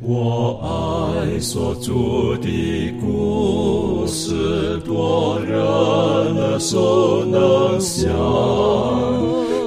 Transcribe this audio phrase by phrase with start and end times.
[0.00, 8.08] 我爱所著的故事，多人耳熟能详，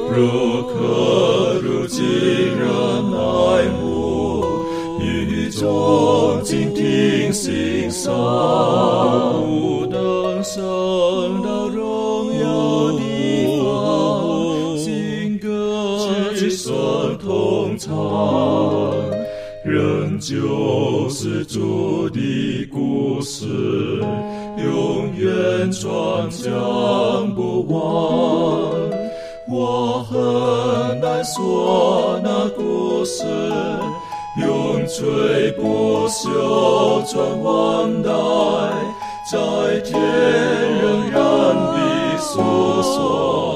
[0.10, 2.66] 如可如今人
[3.14, 4.46] 爱慕，
[5.02, 8.10] 语中静听心赏，
[20.22, 22.20] 就是主的
[22.72, 23.48] 故事，
[24.64, 27.82] 永远传讲不完。
[29.50, 33.24] 我很难说那故事，
[34.40, 38.12] 永垂不朽传万代，
[39.32, 40.00] 在天
[40.84, 41.20] 仍然
[41.56, 42.40] 的诉
[42.84, 43.51] 说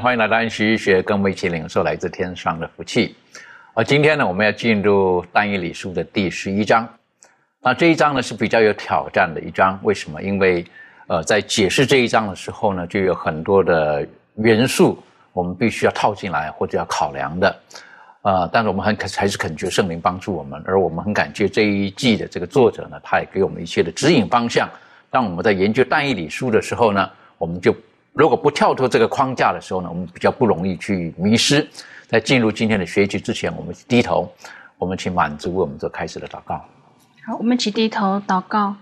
[0.00, 3.16] 欢迎来到安息医学，跟我们一起领受来自天上的福气。
[3.74, 6.88] 而今天呢，我们要进入单一理书的第十一章。
[7.60, 10.22] 那这一章呢是比较有挑战的一章，为什么？
[10.22, 10.64] 因为
[11.08, 17.60] 呃，在解释这一章的时候呢，就有很多的元素我们必须要套进来或者要考量的。
[18.22, 24.68] 呃，但是我们很恳还是恳求圣灵帮助我们，而我们很感谢这一季的这个作者呢，他也给我们一些的指引方向。
[25.10, 27.74] 当我们在研究单一理书的时候呢，我们就
[28.12, 31.68] 如果不跳脱这个框架的时候呢，我们比较不容易去迷失。
[32.06, 34.32] 在进入今天的学习之前，我们低头，
[34.78, 36.56] 我们请满足我们做开始的祷告。
[37.26, 38.74] 好，我们一起低头祷告。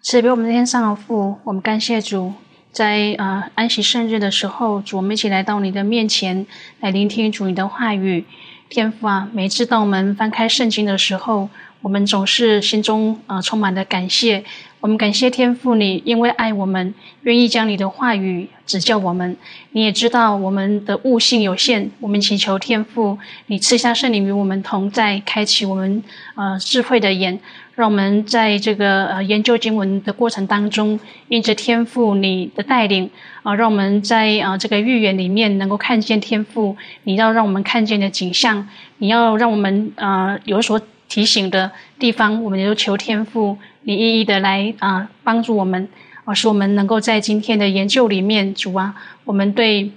[0.00, 2.32] 赐给我们的天上的父，我们感谢主，
[2.70, 6.46] 在呃安息圣日的时候，主我们一起来到你的面前，
[6.80, 8.24] 来聆听主你的话语。
[8.68, 11.48] 天父啊，每次当我们翻开圣经的时候，
[11.80, 14.44] 我们总是心中呃充满了感谢。
[14.80, 19.36] 我们感谢天父，你因为爱我们，愿意将你的话语指教我们。
[19.72, 26.00] 你也知道我们的悟性有限，我们祈求天父，你赐下圣灵与我们同在，开启我们
[26.36, 27.40] 呃智慧的眼，
[27.74, 33.10] 让我们在这个呃研究经文的过程当中，因着天父你的带领
[33.42, 38.68] 啊、让我们在啊、这个预言里面能够看见天父，你要让我们看见的景象，
[38.98, 43.56] 你要让我们呃有所提醒的地方，我们也都求天父，
[43.88, 45.88] 你一一的来啊、帮助我们，
[46.24, 48.94] 啊，使我们能够在今天的研究里面，主啊，
[49.24, 49.90] 我们对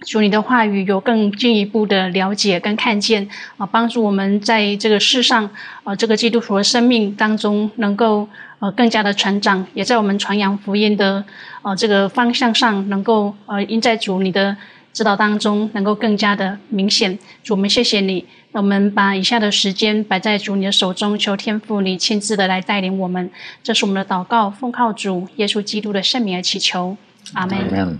[0.00, 5.48] 主你的话语有更进一步的了解跟看见啊，帮助我们在这个世上
[5.84, 11.24] 啊，这个基督徒的生命当中能够呃更加的成长，也在我们传扬福音的
[11.62, 14.56] 呃这个方向上能够呃因在主你的
[14.92, 17.16] 指导当中能够更加的明显。
[17.44, 23.30] 主，我们谢谢你，我们把以下的时间摆在主你的手中，求天父你亲自的来带领我们。
[23.62, 26.96] 这是我们的祷告，奉靠主耶稣基督的圣名而祈求，
[27.34, 27.98] 阿门。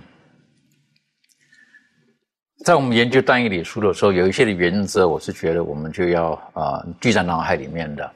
[2.65, 8.11] 在我们研究单一理书的时候，有一些的原则，我是觉得我们就要呃记在脑海里面的。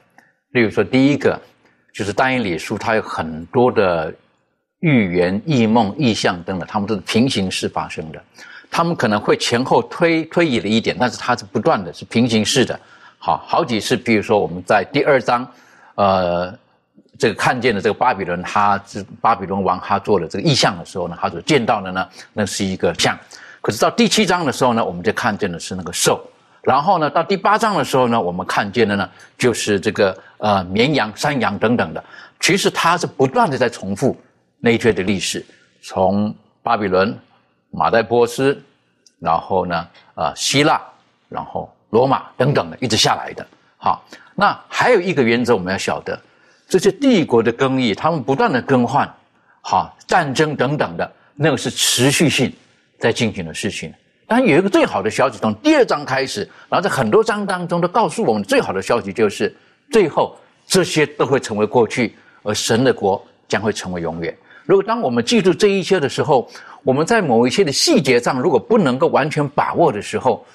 [0.51, 1.41] 例如说，第一个
[1.93, 4.13] 就是单一理书，它有很多的
[4.81, 8.21] 预言、异梦、意象等等，它们都是平行式发生的。
[8.75, 12.77] 他们可能会前后推推移了一点，但是它是不断的，是平行式的。
[13.17, 15.49] 好，好几次，比如说我们在第二章，
[15.95, 16.53] 呃，
[17.17, 23.17] 这个看见的这个巴比伦，他是巴比伦王，他做了这个意象的时候呢，他所见到的呢，那是一个像。
[23.61, 26.21] 可是到第七章的时候呢，我们就看见的是那个兽。
[26.61, 32.03] 然后呢，到第八章的时候呢，我们看见的呢，就是这个呃绵羊、山羊等等的。
[32.41, 34.19] 其实它是不断的在重复
[34.59, 35.45] 那一圈的历史，
[35.81, 37.17] 从巴比伦、
[37.75, 38.57] 马代波斯，
[39.19, 40.81] 然后呢，呃，希腊，
[41.27, 43.45] 然后罗马等等的，一直下来的。
[43.77, 44.01] 好，
[44.33, 46.17] 那还有一个原则我们要晓得，
[46.69, 49.13] 这些帝国的更替，他们不断的更换，
[49.61, 52.51] 好，战争等等的，那个是持续性
[52.97, 53.93] 在进行的事情。
[54.25, 59.53] 当然有一个最好的消息，从第二章开始，然后在很多章当中都告诉我们，最好的消息就是，
[59.91, 60.35] 最后
[60.65, 64.35] 这些都会成为过去，而神的国将会成为永远。
[64.63, 66.49] 如果当我们记住这一切的时候，
[66.85, 70.45] 我们在某一些的细节上，如果不能够完全把握的时候，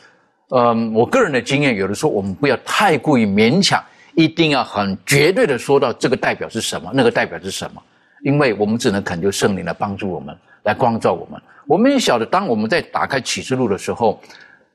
[0.50, 3.82] 嗯，我个人的经验，有的时候我们不要太过于勉强，
[4.14, 7.82] 一定要很绝对的说到这个代表是什么，那个代表是什么，
[8.22, 11.42] 因为我们只能恳求圣灵来帮助我们，来光照我们。
[11.66, 14.22] 我们也晓得，当我们在打开启示录的时候，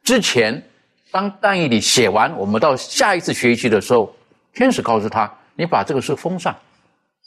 [0.03, 0.61] 之前
[1.11, 4.13] 当但以理写完，我们到下一次学习的时候，
[4.53, 6.53] 天使告诉他，你把这个书封上，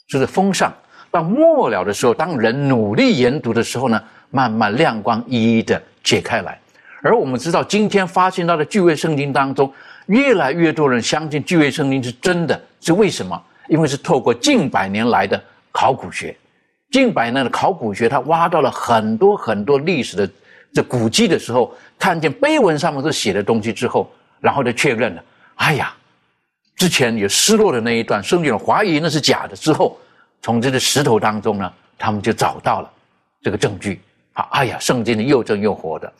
[0.07, 0.71] 就是封上。
[1.11, 3.99] 到末了的时候，当人努力研读的时候呢，
[4.29, 6.59] 慢慢亮光一一的解开来。
[7.01, 9.71] 而我们知道，今天发现到的巨卫圣经当中，
[10.07, 13.41] 越来越多人相信巨卫圣经是真的，是为什么？
[13.67, 15.41] 因为是透过近百年来的
[15.71, 16.35] 考古学，
[16.91, 20.29] 近百年的考古学，他挖到了很多很多历史的
[20.73, 25.23] 这古迹的时候，看见碑文上面所写的东西之后，然后就确认了，
[25.55, 25.93] 哎呀，
[26.75, 29.55] 之前有失落的那一段，甚至有怀疑那是假的。
[29.55, 29.97] 之后，
[30.41, 32.91] 从这个石头当中呢，他们就找到了
[33.41, 34.01] 这个证据。
[34.33, 36.11] 啊，哎呀，圣经的又真又活的。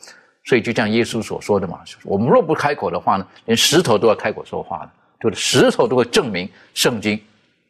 [0.42, 7.20] 所以就像耶稣所说的嘛，我们若不开口的话呢，连石头都要开口说话了，就是石头都会证明圣经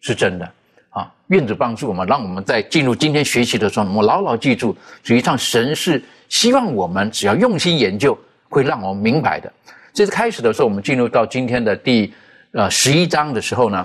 [0.00, 0.50] 是真的
[0.90, 1.12] 啊。
[1.26, 8.16] 愿主帮助我们，让我们在进入今天学习的时候，我们牢牢记住，实际上神是希望我们只要用心研究，
[8.48, 9.52] 会让我们明白的。
[9.92, 12.14] 这次开始的时候，我们进入到今天的第
[12.52, 13.84] 呃十一章的时候呢，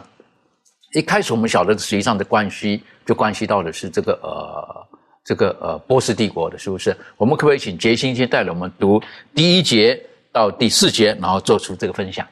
[0.94, 4.88] 一开始我们晓得实际上的关系，就关系到的是这个呃。
[5.25, 6.95] 这个呃，波斯帝国的是不是？
[7.18, 9.01] 我们可不可以请杰星先带着我们读
[9.33, 10.00] 第一节
[10.31, 12.24] 到第四节，然后做出这个分享？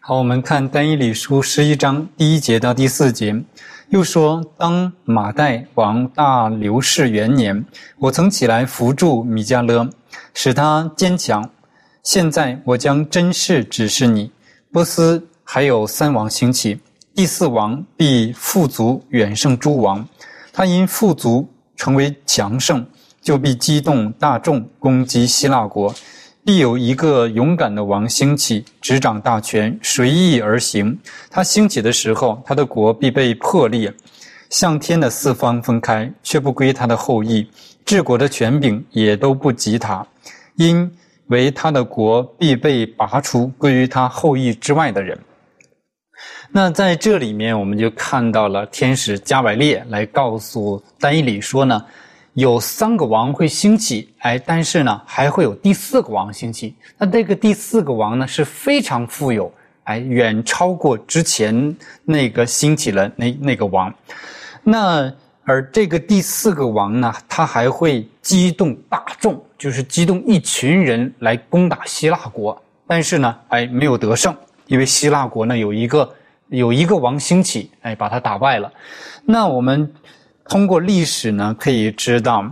[0.00, 3.34] 好，我们看单一理书十一章第一节到第四节，
[3.88, 7.64] 又说：当马代王大流士元年，
[7.98, 9.88] 我曾起来扶助米迦勒，
[10.34, 11.48] 使他坚强。
[12.02, 14.30] 现在我将真事指示你：
[14.70, 16.78] 波斯还有三王兴起，
[17.14, 20.06] 第四王必富足远胜诸王，
[20.52, 21.48] 他因富足。
[21.82, 22.86] 成为强盛，
[23.20, 25.92] 就必激动大众攻击希腊国，
[26.44, 30.96] 必有一个勇敢的王兴起，执掌大权，随意而行。
[31.28, 33.92] 他兴起的时候，他的国必被破裂，
[34.48, 37.50] 向天的四方分开，却不归他的后裔。
[37.84, 40.06] 治国的权柄也都不及他，
[40.54, 40.88] 因
[41.26, 45.18] 为他的国必被拔除，归于他后裔之外的人。
[46.54, 51.82] 那在这里面，我们就看到了天使加百列来告诉丹伊里说呢，
[52.34, 56.74] 有三个王会兴起，哎，但是呢，还会有第四个王兴起。
[56.98, 59.50] 那这个第四个王呢，是非常富有，
[59.84, 63.90] 哎，远超过之前那个兴起了那那个王。
[64.62, 65.10] 那
[65.44, 76.06] 而这个第四个王呢，他还会激动大众，就是激动一群人来攻打希腊国，但是呢，哎，没有得胜，因为希腊国呢有一个。
[76.52, 78.70] 有一个王兴起，哎，把他打败了。
[79.24, 79.90] 那我们
[80.44, 82.44] 通过历史呢，可以知道，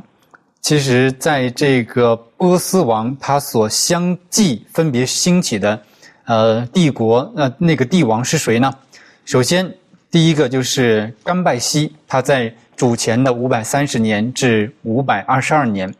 [0.63, 5.83] 其实在这个波斯王他所相继分别兴起的，
[6.25, 8.73] 呃，帝国，那那个帝王是谁呢？
[9.27, 9.71] 首先，
[10.11, 15.93] 第一个就是甘拜西，他在主前的五百三十年至五百二十二年。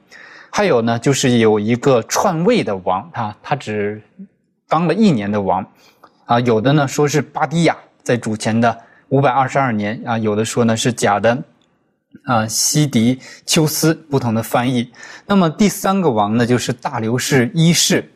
[0.51, 4.01] 还有呢，就是有一个篡位的王，他他只
[4.67, 5.65] 当了一年的王，
[6.25, 7.77] 啊，有的呢说是巴迪亚。
[8.03, 8.77] 在主前的
[9.09, 11.43] 五百二十二年啊，有的说呢是假的，
[12.25, 14.91] 啊，西迪丘斯不同的翻译。
[15.27, 18.09] 那么第三个王呢，就是大流士一世，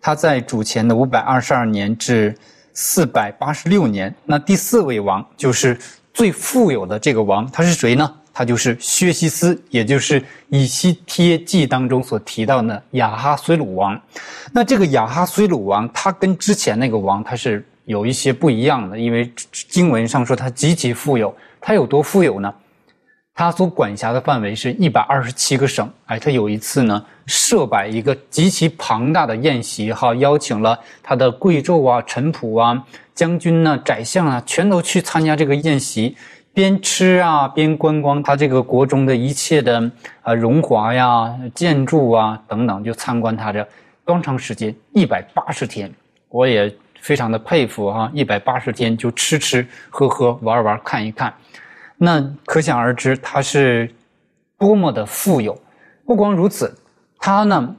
[0.00, 2.34] 他在主前的五百二十二年至
[2.72, 4.14] 四百八十六年。
[4.24, 5.78] 那第四位王就是
[6.14, 8.14] 最富有的这个王，他是谁呢？
[8.32, 14.00] 他就是薛西斯，也就是以西帖记当中所提到的亚哈随鲁王。
[14.52, 17.62] 那这个亚哈随鲁王，他跟之前那个王，他是。
[17.84, 22.54] 有一些不一样的，因为经文上说他极其富有，他有多富有呢？
[23.34, 25.90] 他所管辖的范围是一百二十七个省。
[26.04, 32.84] 哎，他有一次呢，设摆一个极其庞大的宴席，哈，邀请了他的贵胄啊、臣仆啊、
[33.14, 36.14] 将军呢、宰相啊，全都去参加这个宴席，
[36.52, 43.66] 边吃啊边观光他这个国中的一切的啊荣华呀、建筑啊等等，就参观他这
[44.04, 44.74] 多长时间？
[44.92, 45.90] 一百八十天，
[46.28, 46.70] 我也。
[47.00, 51.32] 非常的佩服哈，一百八十天就吃吃喝喝玩玩看一看，
[51.96, 53.92] 那可想而知他是
[54.58, 55.58] 多么的富有。
[56.04, 56.74] 不光如此，
[57.18, 57.74] 他呢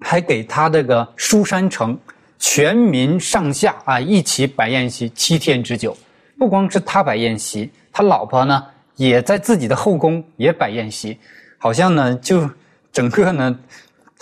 [0.00, 1.98] 还给他这个书山城
[2.38, 5.96] 全民上下啊一起摆宴席七天之久。
[6.38, 8.64] 不光是他摆宴席，他老婆呢
[8.96, 11.18] 也在自己的后宫也摆宴席，
[11.58, 12.48] 好像呢就
[12.92, 13.58] 整个呢。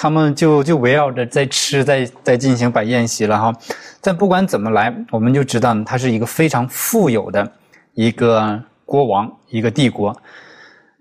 [0.00, 3.52] 他们就就围绕着在吃，在在进行摆宴席了哈。
[4.00, 7.52] 但不管怎么来，我们就知道他是一个非常富有的
[7.94, 10.16] 一个国王，一个帝国。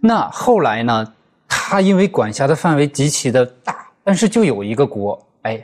[0.02, 1.14] 那后来呢，
[1.48, 5.64] 他因为管辖的范围极其的大，但是就有一个国，哎，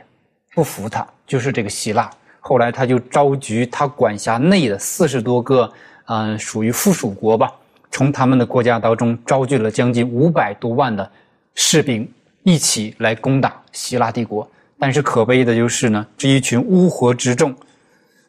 [0.54, 2.08] 不服他，就是这个希腊。
[2.38, 5.68] 后来他就召集他管辖内的四十多个，
[6.04, 7.50] 嗯，属于附属国吧，
[7.90, 11.10] 从他们的国家当中招聚了将近五百多万的
[11.56, 12.08] 士兵。
[12.44, 14.48] 一起来攻打希腊帝国，
[14.78, 17.54] 但是可悲的就是呢，这一群乌合之众，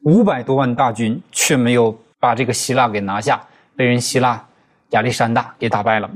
[0.03, 3.45] 五百多万大军却没有把这个希腊给拿下，
[3.75, 4.43] 被人希腊
[4.91, 6.09] 亚历山大给打败了。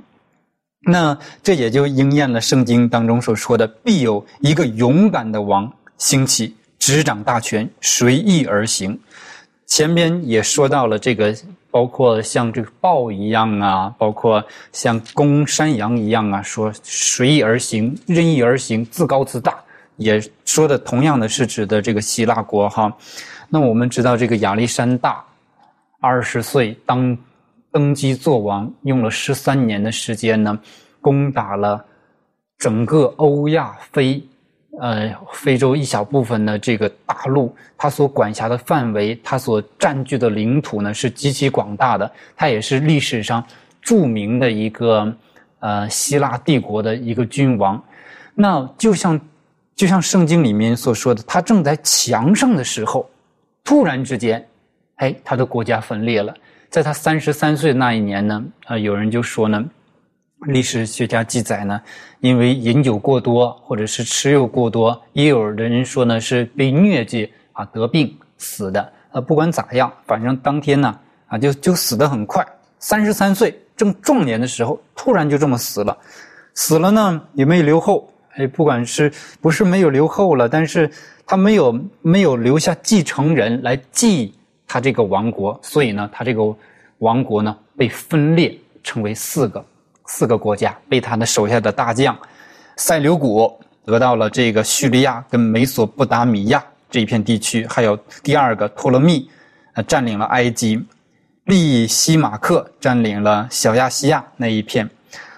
[0.82, 8.98] 那这也就应验了圣经当中所说的：“必有一个勇敢的王兴起，执掌大权，随意而行。”
[9.68, 11.36] 前边也说到了这个
[11.72, 19.56] 包括像这个豹一样啊，包括像公山羊一样啊，说随意而行，任意而行，自高自大，
[19.98, 22.92] 也说的同样的是指的这个希腊国哈。
[23.50, 25.24] 那我们知道这个亚历山大
[26.00, 27.18] 二十岁当
[27.72, 30.60] 登基做王，用了十三年的时间呢，
[31.02, 31.86] 攻打了
[32.58, 34.22] 整个欧亚非。
[34.82, 42.10] 呃，非洲一小部分的这个大陆，它所管辖的范围，它所占据的领土呢，是极其广大的。
[42.36, 43.44] 它也是历史上
[43.82, 45.14] 著名的一个
[45.60, 47.82] 呃希腊帝国的一个君王。
[48.34, 49.20] 那就像
[49.76, 53.10] 就像圣经里面所说的，他正在强盛的时候，
[53.66, 54.48] 突然之间，
[54.96, 56.34] 哎，他的国家分裂了。
[56.70, 59.64] 在他三十三岁那一年呢，啊，有人就说呢。
[60.48, 61.82] 历史学家记载呢，
[62.22, 68.94] 因为饮酒过多或者是吃肉过多，也有的人说呢是被疟疾啊得病死的。
[69.12, 72.46] 呃，不管咋样，反正当天呢啊就就死得很快，
[72.80, 75.98] 三十三岁正壮年的时候，突然就这么死了。
[76.54, 80.90] 死了呢也没有留后，哎，不管是不是没有留后了，但是
[81.26, 84.34] 他没有没有留下继承人来继
[84.68, 86.56] 他这个王国，所以呢他这个
[87.00, 89.64] 王国呢被分裂成为四个。
[90.10, 92.18] 四个国家被他的手下的大将
[92.78, 99.30] 塞琉古得到了这个叙利亚跟美索不达米亚这一片地区，还有第二个托勒密，
[99.74, 100.84] 呃，占领了埃及，
[101.44, 104.90] 利西马克占领了小亚细亚那一片，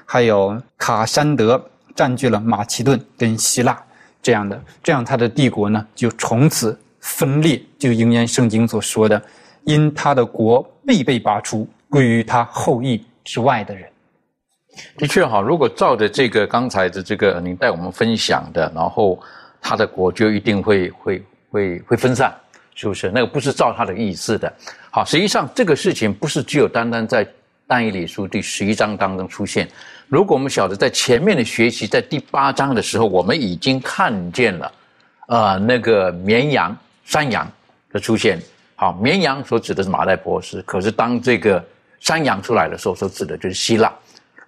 [0.05, 1.61] 还有卡山德
[1.93, 3.77] 占据了马其顿跟希腊
[4.23, 9.21] 这样的，这样他的帝国呢就从此分裂，就应验圣经所说的，
[9.65, 13.90] 因他的国必被拔出，归于他后裔之外的人。
[14.97, 19.21] 的确哈，如果照着这个刚才的这个您带我们分享的，然后
[19.61, 22.33] 他的国就一定会会会会分散，
[22.73, 23.11] 是不是？
[23.13, 24.51] 那个不是照他的意思的。
[24.89, 27.27] 好，实际上这个事情不是只有单单在
[27.67, 29.67] 但以理书第十一章当中出现。
[30.07, 34.71] 如果我们晓得在前面的学习，在第八章的时候，我们已经看见了，
[35.27, 36.75] 呃，那个绵羊、
[37.05, 37.49] 山羊
[37.91, 38.39] 的出现。
[38.75, 41.63] 好，绵羊所指的是马代波斯，可是当这个
[41.99, 43.93] 山羊出来的时候，所指的就是希腊。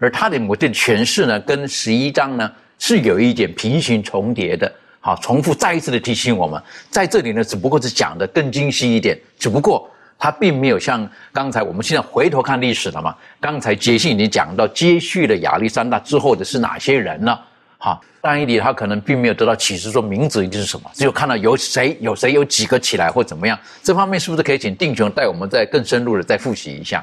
[0.03, 4.69] 而他的某件诠释呢，跟十一章呢是有一点平行重叠的。
[5.00, 13.15] 好，重复再一次的提醒我们，在这里呢，只不过是讲的更精细一点，只不过他并没有像刚才我们现在回头看历史了嘛。
[13.39, 17.39] 刚才杰西已经讲到接续了亚历山大之后的是哪些人呢？
[17.77, 23.57] 好，但以理他可能并没有得到启示说名字一定是什么，只有看到有谁有谁有几个起来或怎么样。
[23.81, 27.01] 这方面是不是可以请定雄带我们再更深入的再复习一下？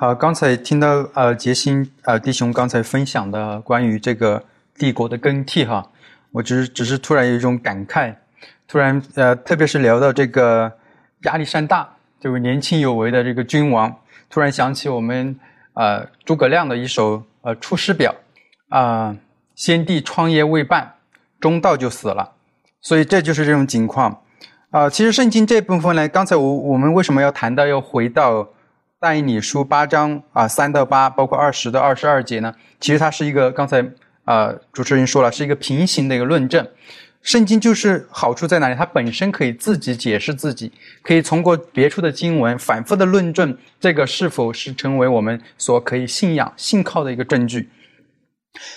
[0.00, 4.40] 好，刚才听到呃杰心呃弟兄刚才分享的关于这个
[4.76, 5.84] 帝国的更替哈，
[6.30, 8.14] 我只是只是突然有一种感慨，
[8.68, 10.70] 突然呃特别是聊到这个
[11.22, 13.92] 亚历山大这位年轻有为的这个君王，
[14.30, 15.36] 突然想起我们
[15.74, 18.14] 呃诸葛亮的一首呃出师表
[18.68, 19.16] 啊，
[19.56, 20.94] 先帝创业未半，
[21.40, 22.34] 中道就死了，
[22.80, 24.22] 所以这就是这种情况
[24.70, 24.88] 啊。
[24.88, 28.48] 其实圣经这部分呢，刚才我我们为什么要谈到要回到？
[29.00, 33.80] 但以理书八章啊，三到八，包括二十到二十二节呢，其实它是一个刚才
[34.24, 36.66] 啊主持人说了，是一个平行的一个论证。
[37.22, 38.74] 圣经就是好处在哪里？
[38.74, 47.68] 它本身可以自己解释自己，可以通过别处的经文反复的论证这个是否是成为我们所可以信仰信靠的一个证据。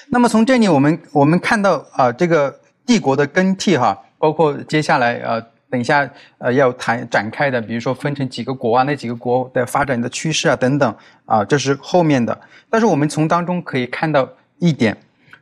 [0.10, 5.42] 那么从这里我们我们看到啊，这个帝国的更替哈，包括接下来啊。
[5.72, 10.94] 等一下，呃，要谈展开的，比如说分成几个国啊，那几个国的发展的趋势啊，等等，
[11.26, 12.38] 啊，这是后面的。
[12.70, 14.28] 但是我们从当中可以看到
[14.60, 14.96] 一点，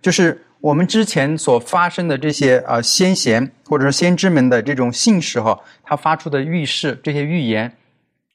[0.03, 7.75] 就是我们之前所发生的这些啊先贤或者是先知们的这种信使哈，他发出的预示，这些预言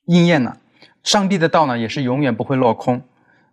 [0.06, 0.56] 应验了，
[1.04, 3.00] 上帝的道呢也是永远不会落空。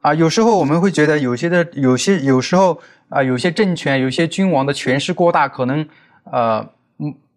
[0.01, 5.87] 啊，有时候我们会觉得有些的有些有时候啊，有些政权、有些君王的权势过大，可能
[6.23, 6.67] 呃。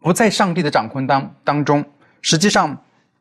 [0.04, 1.82] 不在上帝的掌控当当中，
[2.20, 2.76] 实际上，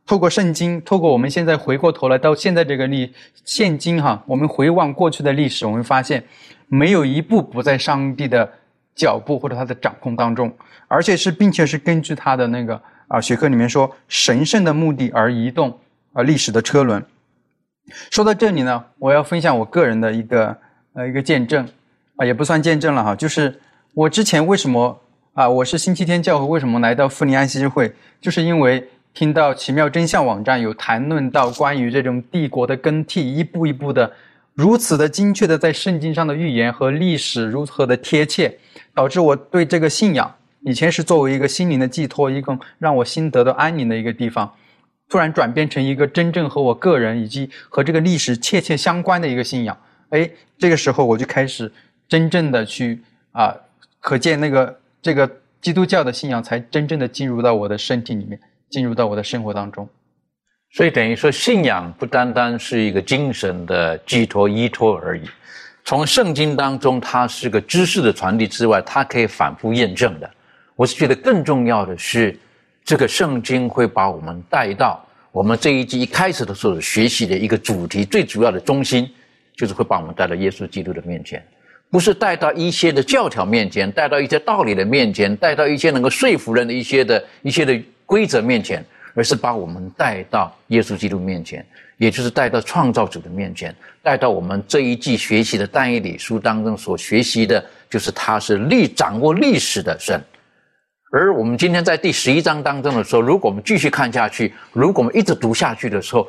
[0.05, 3.13] 透过圣经，透过我们现在回过头来到现在这个历
[3.45, 6.21] 现今哈，我们回望过去的历史，我们发现，
[6.67, 8.51] 没有一步不在上帝的
[8.93, 10.53] 脚步或者他的掌控当中，
[10.89, 15.79] 而且是并且是根据他的那个啊学科里面说神圣的目的而移动
[16.11, 17.01] 啊历史的车轮。
[18.11, 20.57] 说到这里呢，我要分享我个人的一个
[20.91, 21.65] 呃一个见证
[22.17, 23.61] 啊，也不算见证了哈，就是
[23.93, 24.99] 我之前为什么。
[25.33, 27.91] 啊，我是星期天教会为什么来到富尼安息会？
[28.21, 34.13] 就是因为听到奇妙真相网站有谈论到关于这种帝国的更替，一步一步的
[34.53, 38.59] 如此的精确的在圣经上的预言和历史如何的贴切，
[38.93, 44.53] 导致我对这个信仰以前是作为一个心灵的寄托，一个让我心得到安宁的一个地方，
[45.09, 49.75] 突然转变成一个真正和我个人以及和这个历史切切相关的一个信仰。
[50.09, 51.71] 哎，这个时候我就开始
[52.07, 53.51] 真正的去啊，
[53.99, 55.29] 可见那个这个
[55.61, 59.87] 基督教的信仰才真正的进入到我的身体里面，进入到我的生活当中。
[60.71, 65.23] 所以等于说，信仰不单单是一个精神的寄托依托而已。
[65.83, 70.31] 从圣经当中，它是个知识的传递之外，它可以反复验证的。
[70.75, 72.35] 我是觉得更重要的是，
[72.85, 79.07] 这个圣经会把我们带到我们这一季一开始的时候学习的一个主题，最主要的中心，
[79.55, 81.45] 就是会把我们带到耶稣基督的面前，
[81.93, 88.83] 不是带到一些的教条面前，带到一些道理的面前，带到一些能够说服人的一些的一些的规则面前。
[89.15, 91.63] 而是把我们带到耶稣基督面前，
[91.97, 93.71] 也就是带到创造主的面前，
[94.01, 100.19] 带到我们这一季学习的单一理书当中所学习的，就是他是历掌握历史的神。
[101.11, 106.27] 而我们今天在第十一章当中的时候，如果我们继续看下去，如果我们一直读下去的时候，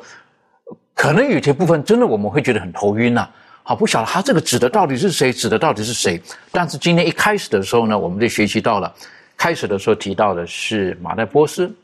[0.93, 3.27] 可能有些部分真的我们会觉得很头晕呐。
[3.67, 6.21] 好，不晓得他这个指的到底是谁，指的到底是谁。
[6.51, 8.93] 但是今天一开始的时候呢，我们就学习到了，
[9.35, 11.75] 开始的时候提到的是马代波斯。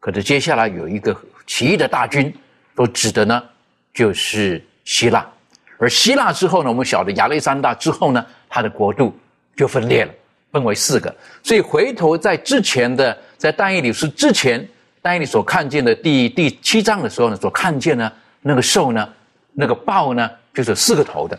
[0.00, 1.14] 可是接下来有一个
[1.46, 2.34] 起义的大军，
[2.74, 3.42] 都指的呢
[3.92, 5.26] 就是希腊，
[5.76, 9.14] 而希腊之后呢，我们晓得亚历山大之后呢，他的国度
[9.54, 10.12] 就分裂了，
[10.52, 11.14] 分为四个。
[11.42, 14.66] 所以回头在之前的，在但以理书之前，
[15.02, 19.06] 但以理所看见的第第七章的时候呢，所看见呢那个兽呢，
[19.58, 21.36] 那个豹呢，就是四个头的，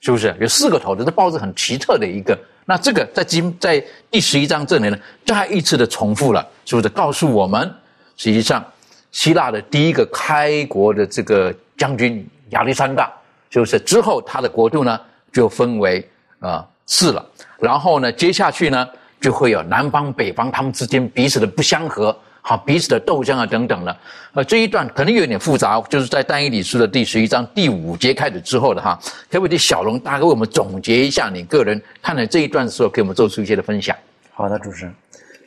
[0.00, 0.34] 是不是？
[0.40, 2.36] 有四个头的，这豹子很奇特的一个。
[2.64, 6.88] 那这个在今在第十一章这里呢，再一次的重复了，是不是？
[6.88, 7.70] 告诉我们。
[8.16, 8.64] 实际上，
[9.12, 13.12] 希腊的第一个开国的这个将军亚历山大，
[13.48, 14.98] 就是之后他的国度呢
[15.32, 16.06] 就分为
[16.40, 17.24] 啊四了。
[17.58, 18.88] 然后呢，接下去呢
[19.20, 22.16] 就会有南方北方他们之间彼此的不相合，
[22.48, 23.94] 好彼此的斗争啊等等的。
[24.32, 28.98] 呃，这一段可能有点复杂，就是在单一理书的第十一章第五节开始之后的哈。
[29.30, 33.94] 可不可以小龙大哥为我们总结一下你个人看了这一段的时候，给我们做出一些的分享？
[34.32, 34.94] 好的，主持人。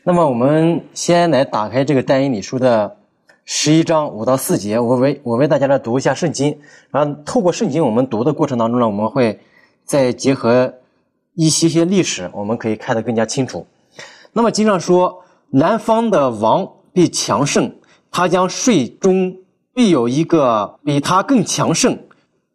[0.04, 2.96] 那么我们先来打开这个但以理书的
[3.46, 6.56] 十一章五到四节，我为我为大家来读一下圣经，
[6.92, 9.40] 然后透过圣经我们读的过程当中呢，我们会
[9.86, 10.72] 再结合
[11.34, 13.66] 一些些历史，我们可以看得更加清楚。
[14.34, 17.74] 那么经上说，南方的王必强盛，
[18.12, 19.36] 他将税中
[19.74, 21.98] 必有一个比他更强盛，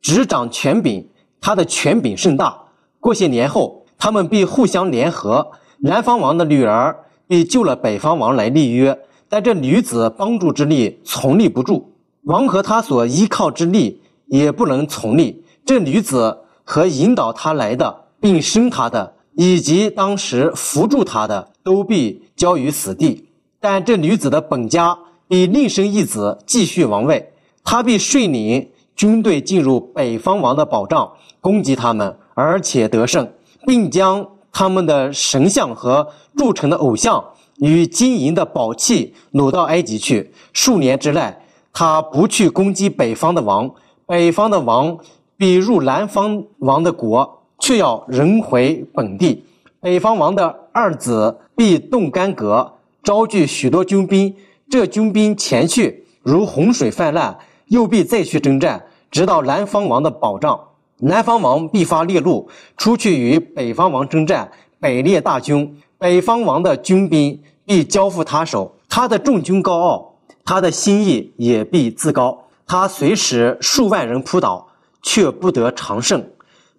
[0.00, 1.08] 执掌权柄，
[1.40, 2.56] 他的权柄甚大。
[3.00, 7.02] 过些年后，他们必互相联合，南方王的女儿。
[7.28, 8.96] 必救了北方王来立约，
[9.28, 11.90] 但这女子帮助之力从立不住，
[12.22, 15.44] 王和他所依靠之力也不能从立。
[15.64, 23.25] 这女子和引导他来的，并生他的，以及当时扶助他的，都必交于死地。
[23.68, 27.32] 但这女子的本家必另生一子继续王位，
[27.64, 33.28] 他必率领军队进入北方王的保障，攻击他们，而且得胜，
[33.66, 34.24] 并将。
[34.52, 37.22] 他们的神像和铸成的偶像
[37.58, 40.32] 与金银的宝器掳到埃及去。
[40.52, 41.34] 数年之内，
[41.72, 43.68] 他不去攻击北方的王，
[44.06, 44.96] 北方的王
[45.36, 49.44] 必入南方王的国，却要人回本地。
[49.80, 52.72] 北方王的二子必动干戈，
[53.06, 54.34] 招聚许多军兵。
[54.68, 57.38] 这军兵前去如洪水泛滥，
[57.68, 60.58] 又必再去征战，直到南方王的保障。
[60.98, 65.80] 南方王必发烈怒，出去与北方王征战，北列大军。
[65.98, 70.14] 北方王的军兵必交付他手，他的众军高傲，
[70.44, 72.36] 他的心意也必自高。
[72.66, 74.66] 他随时数万人扑倒，
[75.00, 76.28] 却不得长胜。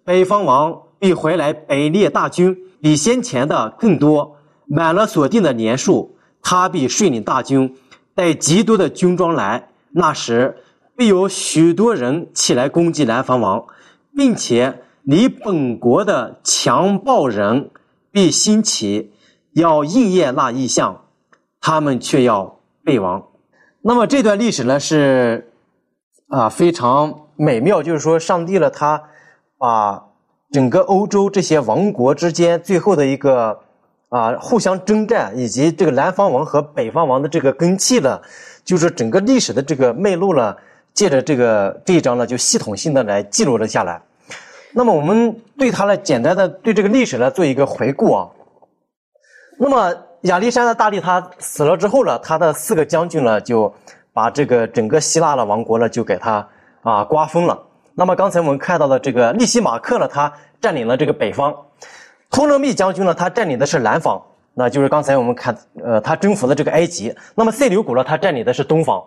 [0.04, 4.36] 北方王必回来，北列大军比先前的更多，
[4.66, 6.14] 满了所定的年数。
[6.50, 7.76] 他必率领大军，
[8.14, 9.68] 带极多的军装来。
[9.90, 10.62] 那时
[10.96, 13.66] 必有许多人起来攻击南方王。
[14.16, 17.68] 并且你本国的强暴人
[18.10, 19.12] 必兴起，
[19.52, 21.02] 要应验那意象，
[21.60, 23.26] 他们却要被亡。
[23.82, 25.52] 那么这段历史呢是
[26.28, 29.02] 啊非常美妙，就是说上帝了他
[29.58, 30.06] 把
[30.50, 33.60] 整个欧洲这些王国之间最后的一个
[34.08, 38.20] 啊互相征战，以及这个南方王和北方王的这个根器呢，
[38.64, 40.56] 就是整个历史的这个脉络呢，
[40.94, 44.00] 借着这个这一章呢，就系统性的来记录了下来。
[44.72, 48.28] 那么我们对他呢，简单的对这个历史呢做一个回顾啊。
[49.58, 53.74] 那么亚历山大大帝他死了之后呢，他的四个将军呢就
[54.12, 56.48] 把这个整个希腊的王国呢就给他
[56.82, 57.60] 啊瓜分了。
[57.94, 61.52] 那么刚才我们看到的这个利西马克呢，他占领了这个北方；
[62.30, 64.22] 托勒密将军呢，他占领的是南方，
[64.54, 67.14] 那就是刚才我们看呃他征服的这个埃及。
[67.34, 69.02] 那么塞琉古呢，他占领的是东方。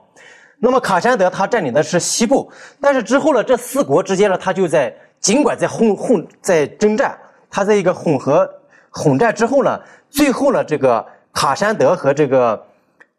[0.60, 7.18] 那么卡山德他占领的是西部，但是之后呢，这四国之间呢，他就在尽管在混混在征战，
[7.50, 8.48] 他在一个混合
[8.92, 9.80] 混战之后呢，
[10.10, 11.04] 最后呢，这个
[11.34, 12.64] 卡山德和这个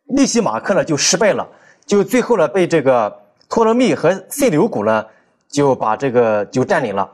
[0.04, 1.46] 利西马克呢就失败了，
[1.84, 3.12] 就最后呢被这个
[3.48, 5.04] 托勒密和塞琉古呢
[5.48, 7.10] 就把这个就占领了。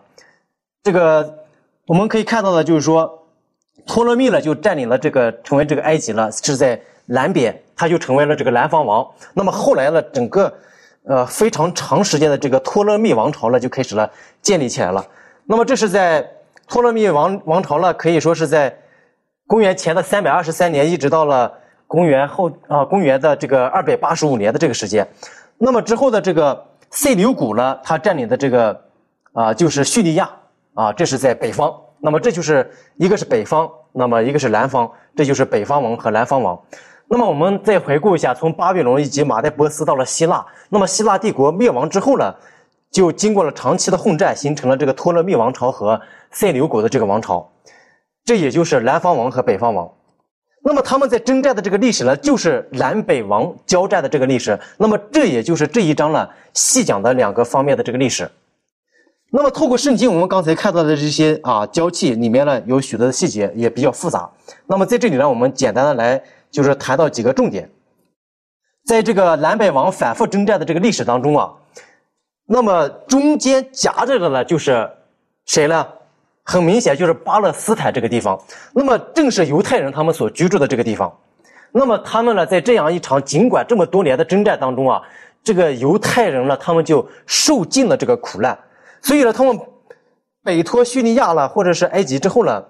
[0.82, 1.38] 这个
[1.88, 3.26] 我们可以看到的就是说，
[3.86, 7.62] 托勒密呢就占领了这个成为这个埃及了，是在南边。
[7.74, 9.08] 他就成为了这个南方王。
[9.32, 10.52] 那么后来呢，整个，
[11.04, 14.10] 呃，非常长时间的这个托勒密王朝呢，就开始了
[14.42, 15.06] 建立起来了。
[15.44, 16.28] 那么这是在
[16.66, 18.76] 托勒密王王朝呢，可以说是在
[19.46, 21.50] 公元前的三百二十三年，一直到了
[21.86, 25.06] 公元后啊，公元的这个二百八十五年的这个时间。
[25.56, 28.78] 那么之后的这个塞琉古呢，他占领的这个
[29.32, 30.28] 啊，就是叙利亚
[30.78, 31.74] 啊，这是在北方。
[32.00, 36.56] 那么这就是一个是北方，那么一个是南方，这就是北方王和南方王。
[37.08, 42.32] 那么我们再回顾一下，从巴比伦以及马代波斯到了希腊，那么希腊帝国灭亡之后呢，
[42.92, 47.50] 就经过了长期的混战，形成了这个托勒密王朝和塞琉古的这个王朝，
[48.24, 49.90] 这也就是南方王和北方王。
[50.62, 54.56] 那么他们在征战的这个历史呢，就是南北王交战的这个历史。
[54.76, 58.30] 那么这也就是这一章呢细讲的两个方面的这个历史。
[59.30, 64.30] 那么透过圣经，我们刚才看到的这些啊交替里面呢，有许多的细节也比较复杂。
[64.66, 66.22] 那么在这里呢，我们简单的来。
[66.50, 67.70] 就是谈到几个重点，
[68.86, 71.52] 在这个南北王反复征战的这个历史当中啊，
[72.46, 74.90] 那么中间夹着的呢就是
[75.44, 75.86] 谁呢？
[76.42, 78.42] 很明显就是巴勒斯坦这个地方。
[78.72, 81.14] 那么正是犹太人他们所居住的这个地方。
[81.70, 85.02] 那么他们呢，在这样一场尽管这么多年的征战当中啊，
[85.44, 88.58] 这个犹太人呢，他们就受尽了这个苦难。
[89.08, 89.58] 所以呢，他们
[90.44, 92.62] 北托叙利亚了，或者是埃及之后呢。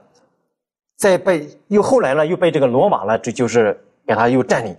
[0.97, 4.77] 再被又后来呢，又被这个罗马呢，这就是给他又占领。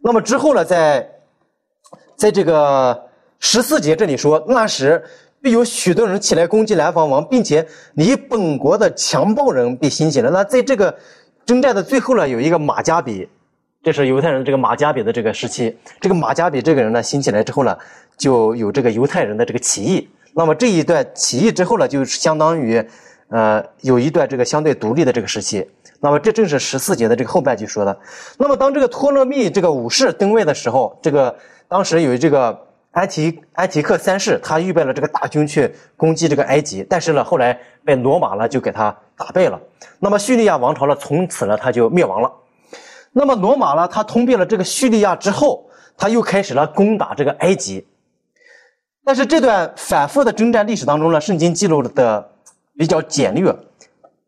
[0.00, 1.08] 那么之后呢，在
[2.16, 3.08] 在这个
[3.40, 5.02] 十四节这里说，那时
[5.40, 10.30] 必有许多人起来攻击南方王，并且你本国的强暴人被兴起了。
[10.30, 10.96] 那在这个
[11.44, 13.28] 征战的最后呢，有一个马加比，
[13.84, 15.76] 这是犹太人这个马加比的这个时期。
[16.00, 17.76] 这个马加比这个人呢，兴起来之后呢，
[18.16, 20.08] 就有这个犹太人的这个起义。
[20.34, 22.86] 那么这一段起义之后呢，就相当于。
[23.34, 25.66] 呃，有一段这个相对独立的这个时期，
[26.00, 27.98] 那么这正是十四节的这个后半句说的。
[28.36, 31.34] 那么当这个托勒密这个武士登位的时候，这个
[31.66, 39.58] 当时有这个安提安提克三世，他预备了这个大军去攻击这个埃及，但是呢，后来被罗马呢就给他打败了。
[39.98, 42.30] 那么叙利亚王朝呢，从此呢他就灭亡了。
[43.12, 45.64] 那么罗马呢，他通并了这个叙利亚之后，
[45.96, 47.86] 他又开始了攻打这个埃及。
[49.04, 52.28] 但是这段反复的征战历史当中呢，圣经记录的。
[52.74, 53.54] 比较简略，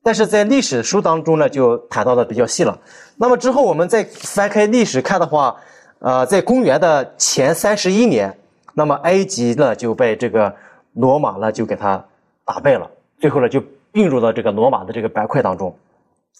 [0.03, 2.79] 但是在历史书当中呢，就谈到的比较细了。
[3.17, 5.57] 那么之后我们再翻开历史看的话，
[6.01, 8.37] 呃，在公元的前三十一年，
[8.75, 10.55] 那么埃及呢就被这个
[10.93, 12.05] 罗马呢就给他
[12.45, 15.75] 打败了，最后呢就并入到这个罗马的这个板块当中。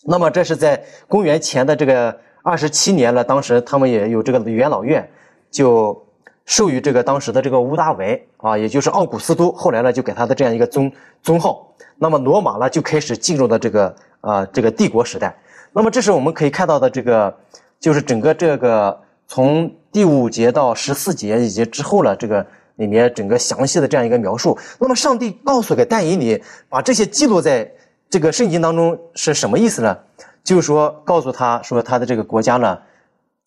[0.07, 5.11] 那么这是在公元前的这个二十七年呢，当时他们也有这个元老院，
[5.51, 6.04] 就。
[6.47, 11.75] 授予这个当时的这个屋大维啊，也就是奥古斯都，后来呢就给他的这样一个宗宗号。
[11.97, 15.35] 那么罗马呢就开始进入了这个啊这个帝国时代。
[15.73, 17.35] 那么这是我们可以看到的这个，
[17.81, 24.59] 就是整个这个从第五节到十四节以及之后呢这个里面整个详细的这样一个描述。
[24.79, 27.71] 那么上帝告诉给但以理，把这些记录在
[28.11, 29.97] 这个圣经当中是什么意思呢？
[30.43, 32.79] 就是说告诉他说他的这个国家呢。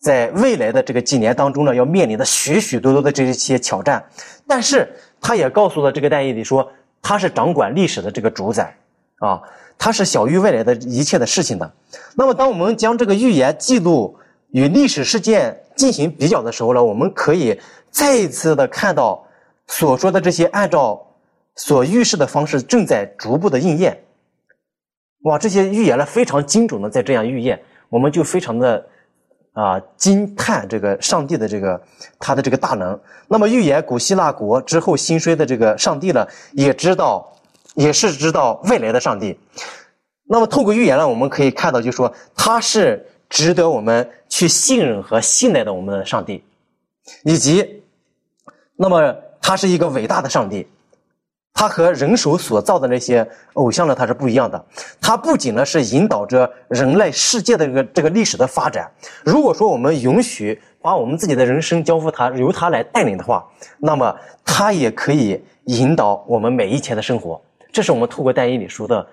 [0.00, 4.04] 在未来的这个几年当中呢，要面临的许许多多的这些挑战，
[4.46, 4.88] 但是
[5.20, 6.70] 他也告诉了这个戴义里说，
[7.02, 8.72] 他是掌管历史的这个主宰，
[9.18, 9.42] 啊，
[9.76, 11.72] 他是小于未来的一切的事情的。
[12.14, 14.16] 那么，当我们将这个预言记录
[14.52, 19.26] 与历史事件进行比较的时候呢，我们可以再一次的看到
[19.66, 21.04] 所说的这些按照
[21.56, 24.00] 所预示的方式正在逐步的应验。
[25.22, 28.86] 哇，这些预言呢非常精准的在这样预验，我们就非常的。
[29.58, 31.82] 啊，惊叹这个上帝的这个
[32.20, 32.96] 他的这个大能。
[33.26, 37.28] 那么预言古希腊国之后兴衰的这个上帝呢，也知道，
[37.74, 39.36] 也是知道未来的上帝。
[40.28, 46.44] 那么透过预言呢，我们可以看到，就说他是值得我们去信任和信赖的我们的上帝，
[47.24, 47.82] 以及，
[48.76, 50.68] 那么他是一个伟大的上帝。
[51.58, 54.64] 它和人手所造的那些偶像呢，它是不一样的。
[55.00, 58.88] 它不仅呢是引导着人类世界的这个这个历史的发展。
[59.24, 63.44] 如果说我们允许把我们自己的人生交付它，由它来带领的话，
[63.78, 67.42] 那么它也可以引导我们每一天的生活。
[67.72, 69.04] 这是我们透过《但以理书》的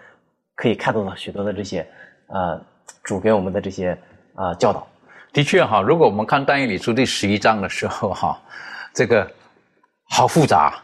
[0.53, 1.87] 可以看到的许多的这些
[2.27, 2.61] 呃
[3.01, 3.97] 主给我们的这些
[4.35, 4.85] 啊教导。
[5.33, 8.39] 的确哈，如果我们看《但以理书》第十一章的时候哈。
[8.97, 9.29] 这个
[10.07, 10.81] 好复杂，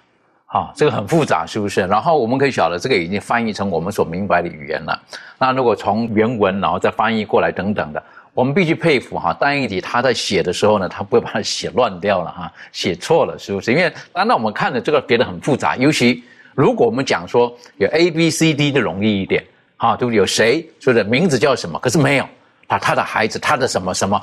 [0.51, 1.79] 啊，这个很复杂，是不是？
[1.87, 5.01] 然后我们可以晓得，这个已经翻译成我们所明白的语言了。
[5.39, 13.71] 那如果从原文然后再翻译过来等等的，我们必须佩服哈，单一体他在写的时候呢，他不会把它写乱掉了哈，写错了是不是？
[13.71, 16.21] 因为当然我们看的这个别的很复杂，尤其
[16.53, 19.41] 如果我们讲说有 A B C D 就容易一点，
[19.77, 20.17] 哈，对不对？
[20.17, 21.79] 有谁说的名字叫什么？
[21.79, 22.27] 可是没有，
[22.67, 24.21] 他他的孩子他的什么什么，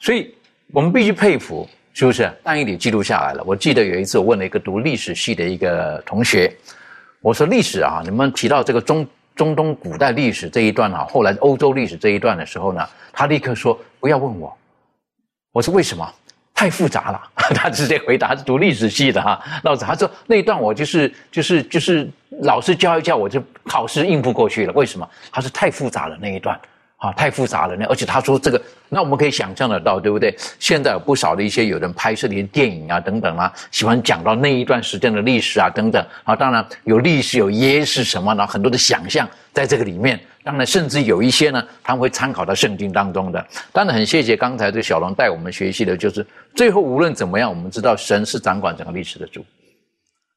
[0.00, 0.34] 所以
[0.72, 2.30] 我们必须佩服，是不是？
[2.44, 3.42] 但一体记录下来了。
[3.44, 6.56] 我记得有一次我问了一个读历史系的一个同学，
[7.20, 9.04] 我说历史啊，你们提到这个中。
[9.34, 14.52] 中东古代历史这一段啊，后来欧洲历史这一段的时候呢，他立刻说不要问我。
[15.52, 16.12] 我说为什么？
[16.52, 17.22] 太复杂了。
[17.54, 22.10] 他直接回答是读历史系的哈，老子他说那一段我就是就是就是
[22.42, 24.72] 老师教一教我就考试应付过去了。
[24.72, 25.08] 为什么？
[25.30, 26.60] 他说太复杂了那一段。
[26.98, 27.86] 啊，太复杂了呢！
[27.88, 30.34] 而且他说这个，那我们可以想象得到，对不对？
[30.58, 36.34] 现在有不少的一些有人拍摄的一些电影啊，等等啊，喜欢讲到那一段时间的历史啊，等等啊。
[36.34, 38.44] 当然有历史有耶是什么呢？
[38.44, 40.18] 很多的想象在这个里面。
[40.42, 43.46] 当然，甚至有一些呢，他们会参考到圣经当中的。
[43.72, 49.44] 当然，很谢谢刚才这小龙带我们学习的，就是最后无论怎么样，我们知道神是掌管整个历史的主，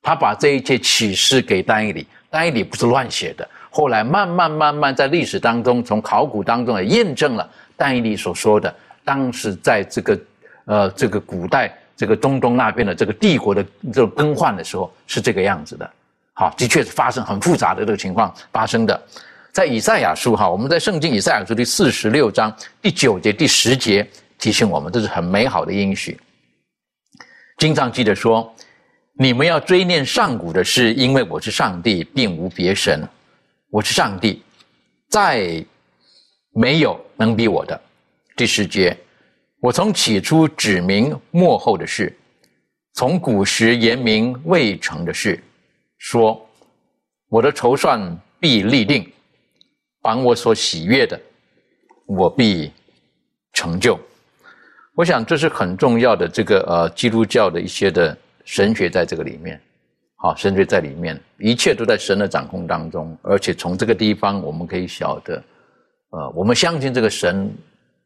[0.03, 3.49] 他把这一切启示给丹尼里，丹尼里不是乱写的。
[3.73, 8.73] 后来慢慢慢慢在历史当中，从考古当中也验证了但以理所说的，
[9.05, 10.19] 当时在这个
[10.65, 15.89] 呃这个古代这个中东那边的这个帝国的这种更换的时候是这个样子的。
[16.33, 19.01] 好，的确是发生很复杂的这个情况发生的。
[19.53, 24.05] 在以赛亚书哈，我们在圣经以赛亚书第四十六章第九节第十节
[24.37, 26.19] 提醒我们，这是很美好的应许。
[27.57, 28.53] 经常记得说，
[29.13, 33.07] 你们要追念上古的事，因为我是上帝，并无别神。
[33.71, 34.43] 我是上帝，
[35.07, 35.65] 再
[36.49, 37.81] 没有能比我的。
[38.35, 38.97] 第十节，
[39.61, 42.13] 我从起初指明幕后的事，
[42.95, 45.41] 从古时言明未成的事，
[45.99, 46.45] 说
[47.29, 49.09] 我的筹算必立定，
[50.01, 51.17] 凡我所喜悦的，
[52.05, 52.73] 我必
[53.53, 53.97] 成就。
[54.95, 59.61] 我想这是很重要的，这个呃基督教的一些的神学在这个里面。
[60.23, 65.43] 好，神就在里面，一切都在神的掌控当中，而且从这个地方我们可以晓得，
[66.11, 67.51] 呃，我们相信这个神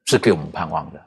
[0.06, 1.02] 是给我们盼望的。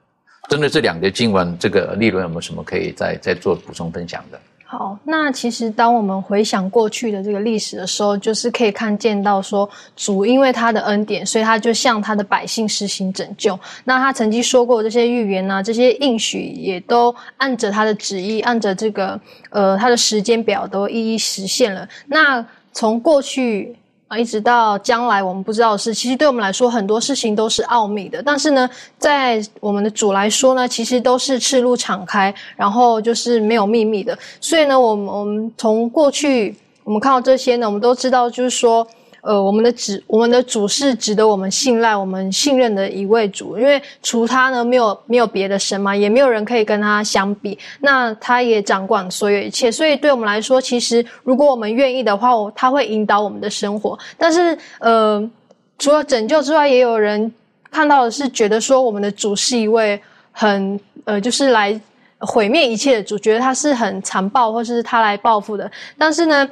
[0.51, 4.39] 针对这两节经文，这个利润有没有什么可以再再做补充分享的？
[4.71, 13.59] 好，那其实当我们回想过去的这个历史的时候，就是可以看见到说，主因为他的恩典，所以他就向他的百姓实行拯救。
[13.85, 21.89] 那他曾经说过这些预言啊，这些应许也都按着他的旨意，按着这个呃他的时间表都一一实现了。
[22.07, 23.75] 那从过去。
[24.09, 28.23] 啊，一直到将来我们不知道的事，其实对我们来说很多事情都是奥秘的。
[28.23, 28.69] 但是呢，
[28.99, 34.19] 在我们的主来说呢，其实都是赤露敞开，然后就是没有秘密的。
[34.41, 38.87] 所以呢，我们我们从过去我们看到这些呢，我们都知道，就是说。
[39.29, 47.59] 呃，我们的主，我们的主是值得我们信赖、我们信任的一位主，因为除他呢，没有没有别的神嘛，也没有人可以跟他相比。
[47.81, 53.99] 那他也掌管所有一切，所以对我们来说，其实如果我们愿意的话，他会引导我们的生活。
[54.17, 55.31] 但是，呃，
[55.79, 57.31] 除了拯救之外，也有人
[57.71, 60.01] 看到的是觉得说，我们的主是一位
[60.33, 61.79] 很呃，就是来
[62.21, 65.71] 毁灭一切的主，觉得他是很残暴，或是他来报复的。
[65.99, 66.49] 但是呢？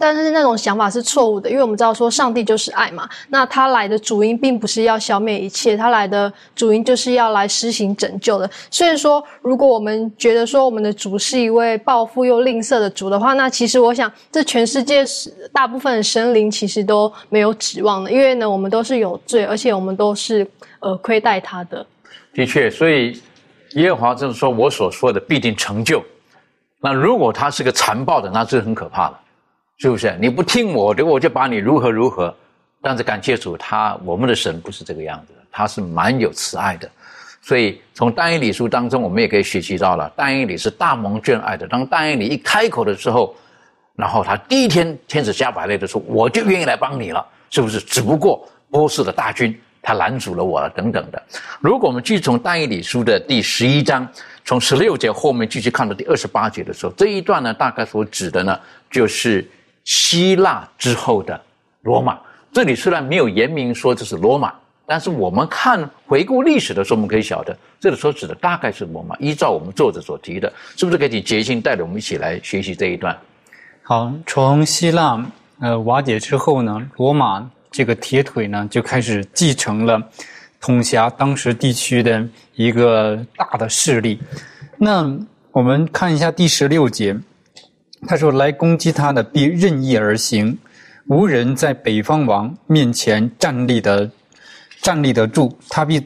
[0.00, 3.08] 但是那种想法是错误的，因为我们知道说上帝就是爱嘛。
[3.28, 8.50] 那他来的主因并不是要消灭一切，他来的主因就是要来施行拯救的。
[8.68, 20.44] 所以说，如果我们觉得说我们的主是一位暴富又吝啬的主的话，那其实我想，这全世界是大部分的生灵其实都没有指望的，因为呢，我们都是有罪，而且我们都是
[20.80, 21.86] 呃亏待他的。
[22.34, 23.22] 的确，所以
[23.74, 26.04] 耶和华就是说我所说的必定成就。
[26.80, 29.18] 那如果他是个残暴的，那是很可怕的。
[29.78, 30.16] 是不是？
[30.20, 32.34] 你不听我的，我就把你如何如何。
[32.80, 36.88] 但是感谢主，他我们的神不是这个样子，他是蛮有慈爱的。
[37.42, 41.66] 所以从但以理书当中，我们也可以学习到了，但以理是大蒙眷爱的。
[41.66, 43.34] 当但以理一开口的时候，
[43.94, 47.78] 然后他第一天天使加百列的说，我就愿意来帮你了，是不是？
[47.80, 51.22] 只不过波斯的大军他拦阻了我了，等等的。
[51.60, 54.08] 如果我们继续从但以理书的第十一章。
[54.48, 58.56] 从十六节后面继续看到第二十八节的时候，这一段呢，大概所指的呢，
[58.88, 59.44] 就是
[59.86, 61.40] 希腊之后的
[61.80, 62.18] 罗马。
[62.52, 64.52] 这里虽然没有言明说这是罗马，
[64.84, 69.16] 但是我们看回顾历史的时候，我们可以晓得，这里所指的大概是罗马。
[69.16, 73.16] 依照我们作者所提的，是不是可以杰心带着我们一起来学习这一段？
[73.82, 75.24] 好，从希腊
[75.60, 80.02] 呃瓦解之后呢，罗马这个铁腿呢就开始继承了。
[80.58, 84.18] 统辖当时地区的一个大的势力，
[84.78, 85.16] 那
[85.52, 87.14] 我们看一下第十六节，
[88.06, 90.56] 他说：“来攻击他的必任意而行，
[91.06, 94.10] 无人在北方王面前站立的
[94.80, 96.00] 站立得住，他必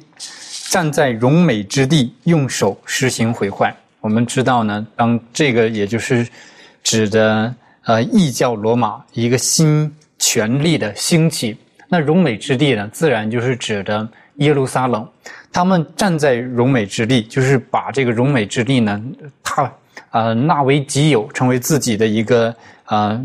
[0.70, 6.26] 站在荣美之地，用手实行毁坏。”我们知道呢，当这个也就是
[6.82, 11.54] 指的呃异教罗马一个新权力的兴起，
[11.86, 15.06] 那荣美之地呢，自然就是指的耶路撒冷。
[15.52, 19.02] 他们站在荣美之地，就是把这个荣美之地呢，
[19.42, 19.70] 他
[20.11, 22.55] 呃纳为己有，成为自己的一个
[22.87, 23.20] 呃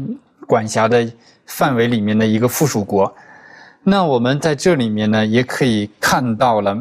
[0.48, 1.08] 管辖的
[1.46, 3.14] 范围里面的一个附属国。
[3.84, 6.78] 那我们在这里面呢，也可以看到了，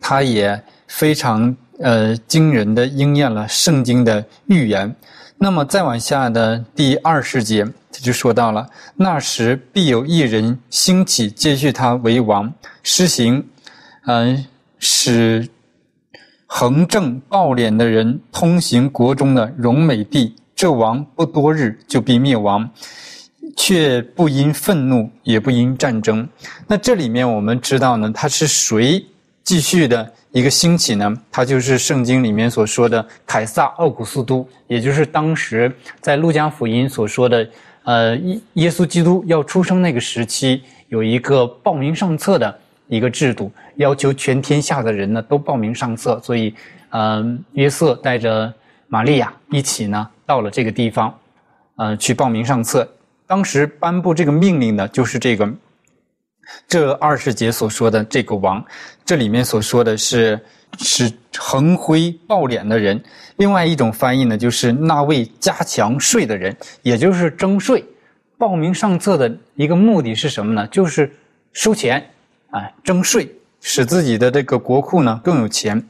[0.00, 4.94] 他也非常呃惊人的应验了圣经的预言。
[5.38, 13.44] 那么再往下的第二十节，他就说到了：那时必有一人兴起，接续他为王，施行。
[14.06, 14.44] 嗯，
[14.80, 15.48] 使
[16.54, 22.68] 横正暴敛的人通行国中的荣美地，这王不多日就必灭亡，
[23.56, 26.28] 却不因愤怒，也不因战争。
[26.66, 29.02] 那这里面我们知道呢，他是谁
[29.42, 31.16] 继续的一个兴起呢？
[31.30, 37.48] 他就是圣经里面所说的凯撒奥古斯都，也就是当时在路加福音所说的，
[37.84, 42.58] 呃，耶耶稣基督要出生那个时期，有一个报名上册的。
[42.88, 46.54] 一个制度要求全天下的人呢都报名上册，所以，
[46.90, 48.52] 嗯，约瑟带着
[48.88, 51.18] 玛利亚一起呢到了这个地方，
[51.76, 52.86] 呃，去报名上册。
[53.26, 55.50] 当时颁布这个命令的就是这个
[56.68, 58.62] 这二十节所说的这个王，
[59.06, 60.38] 这里面所说的是
[60.78, 63.02] 是横挥暴敛的人。
[63.36, 67.82] 另外一种翻译呢，就是那位加强税的人，也就是征税。
[68.36, 70.66] 报名上册的一个目的是什么呢？
[70.66, 71.10] 就是
[71.54, 72.04] 收钱。
[72.52, 73.28] 啊，征税
[73.60, 75.82] 使自己的这个国库呢更有钱。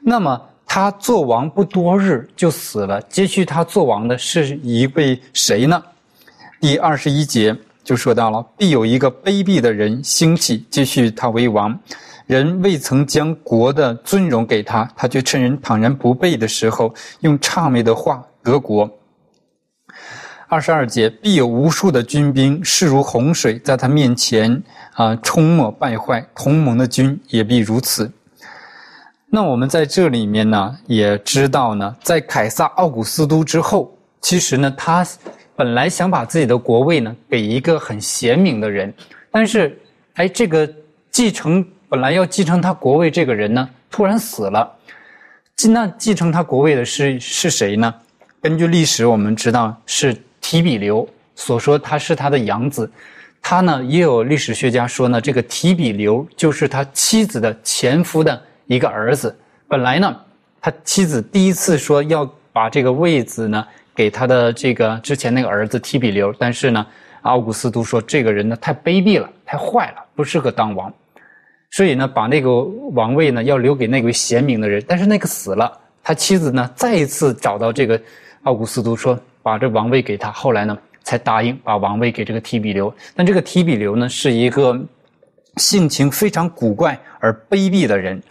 [0.00, 5.82] 那么他做王不多日就死了，接续他做王的是一位谁呢？
[6.60, 11.76] 第二十一节就说到了，必有一个卑鄙的人兴起，继续他为王。
[12.26, 18.88] 人未曾将国的尊荣给他，他却趁人坦然不备的时候，用谄媚的话得国。
[20.52, 24.62] 二十二节，必有无数的军兵势如洪水，在他面前
[24.92, 26.22] 啊冲没败坏。
[26.34, 28.12] 同盟的军也必如此。
[29.30, 35.02] 那我们在这里面呢，也知道呢，在凯撒奥古斯都之后，其实呢，他
[35.56, 38.92] 本来想把自己的国位呢给一个很贤明的人，
[39.30, 39.74] 但是，
[40.16, 40.70] 哎，这个
[41.10, 44.70] 继承本来要继承他国位这个人呢，突然死了。
[45.70, 47.94] 那继承他国位的是是谁呢？
[48.42, 50.14] 根据历史，我们知道是。
[50.42, 52.90] 提比留所说他是他的养子，
[53.40, 59.34] 他呢也有历史学家说呢，这个提比留就是他妻子的前夫的一个儿子。
[59.66, 60.14] 本来呢，
[60.60, 66.86] 他妻子第一次说要把这个位子呢给他的这个之前那个儿子提比留，但是呢，
[67.22, 70.92] 奥古斯都说这个人呢太卑鄙了，太坏了，不适合当王，
[71.70, 74.84] 所以呢把那个王位呢要留给那位贤明的人。
[74.86, 77.98] 但是那个死了，他妻子呢再一次找到这个
[78.42, 79.18] 奥古斯都说。
[79.44, 82.94] 把这王位给他，后来呢才答应把王位给这个提比留。
[83.16, 84.80] 但这个提比留呢是一个
[85.56, 88.22] 性情非常古怪而卑鄙的人。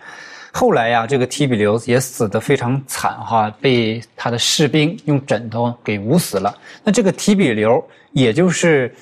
[0.53, 6.57] 后来呀，这个提比留也死得非常惨哈，被他的士兵用枕头给捂死了。
[6.81, 8.95] 那这个提比留，也就是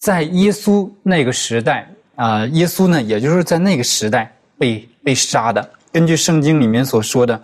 [0.00, 5.70] 在耶稣那个时代啊，耶稣呢，也就是在那个时代被被杀的。
[5.92, 7.40] 根据圣经里面所说的，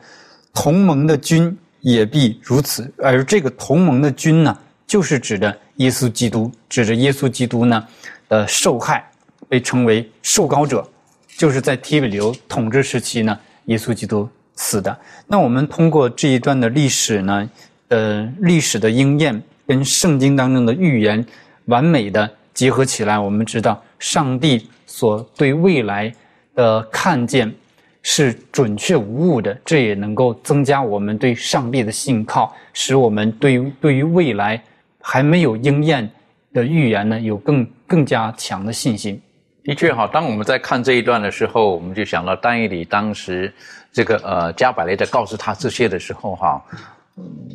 [0.53, 1.57] 同盟的君。
[1.83, 7.87] 也必如此，而这个同盟的君呢，就是指的耶稣基督，指着耶稣基督呢
[8.29, 9.05] 的受害，
[9.49, 10.89] 被称为受膏者，
[11.37, 14.97] 就是在提比留统治时期呢，耶稣基督死的。
[15.27, 17.51] 那我们通过这一段的历史呢，
[17.89, 21.25] 呃，历史的应验跟圣经当中的预言
[21.65, 26.15] 完美的结合起来，我们知道上帝所对未来
[26.55, 27.53] 的看见。
[28.03, 34.61] 是准确无误的，这也能够增加我们对上帝的信靠，使我们对于对于未来
[35.01, 36.11] 还没有应验
[36.53, 39.21] 的预言呢，有更更加强的信心。
[39.63, 43.53] 的确哈，当我们在看这一段的时候，我们就想到丹尼里当时
[43.93, 46.61] 这个呃加百列在告诉他这些的时候哈，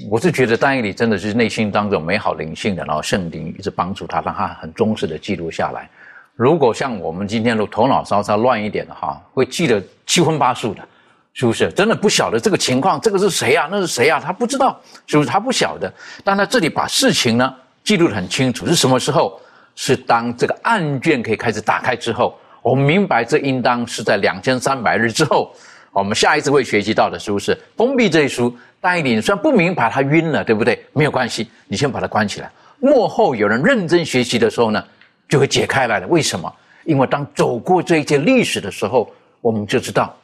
[0.09, 5.89] 我是觉得丹尼里真的是内心当中美好灵性的，然后圣灵一直帮助他，让他很忠实的记录下来。
[6.37, 10.87] 如果像我们今天的头脑稍稍乱一点的哈，会记得七荤八素的，
[11.33, 11.71] 是不是？
[11.71, 13.67] 真的不晓得这个情况，这个是谁啊？
[13.71, 14.21] 那是谁啊？
[14.23, 15.27] 他不知道，是不是？
[15.27, 15.91] 他不晓得。
[16.23, 17.51] 但他这里把事情呢
[17.83, 19.41] 记录的很清楚，是什么时候？
[19.79, 25.51] 是当这个案卷可以开始打开之后，我们明白这应当是在两千三百日之后，
[25.91, 28.55] 我们下一次会学习到的是不是封闭这一书。
[28.79, 30.83] 但你虽然不明白，他晕了，对不对？
[30.93, 32.51] 没有关系，你先把它关起来。
[32.79, 34.83] 幕后有人认真学习的时候呢，
[35.27, 36.07] 就会解开来了。
[36.07, 36.53] 为什么？
[36.85, 40.15] 因为当走过这一届历史的时候，我们就知道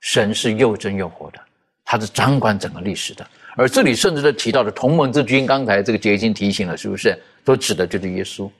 [0.00, 1.40] 神是又真又活的，
[1.84, 3.26] 他是掌管整个历史的。
[3.56, 7.20] 而这里甚至都提到的同盟之君，刚才这个结晶提醒了，是不是？
[7.44, 8.50] 都指的就是耶稣。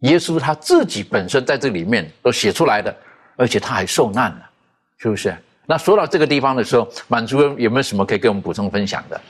[0.00, 2.94] 耶稣他自己本身在这里面都写出来的，
[3.36, 4.50] 而且他还受难了，
[4.98, 5.34] 是不是？
[5.66, 9.20] 那说到这个地方的时候，满族有没有什么可以跟我们补充分享的？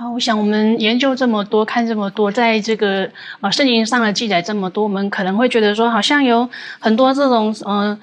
[0.00, 3.06] 好，我想我们研究这么多，看这么多，在这个
[3.42, 6.48] 呃圣经上的记载这么多，我们可能会觉得说，好像有
[6.78, 8.00] 很多这种嗯。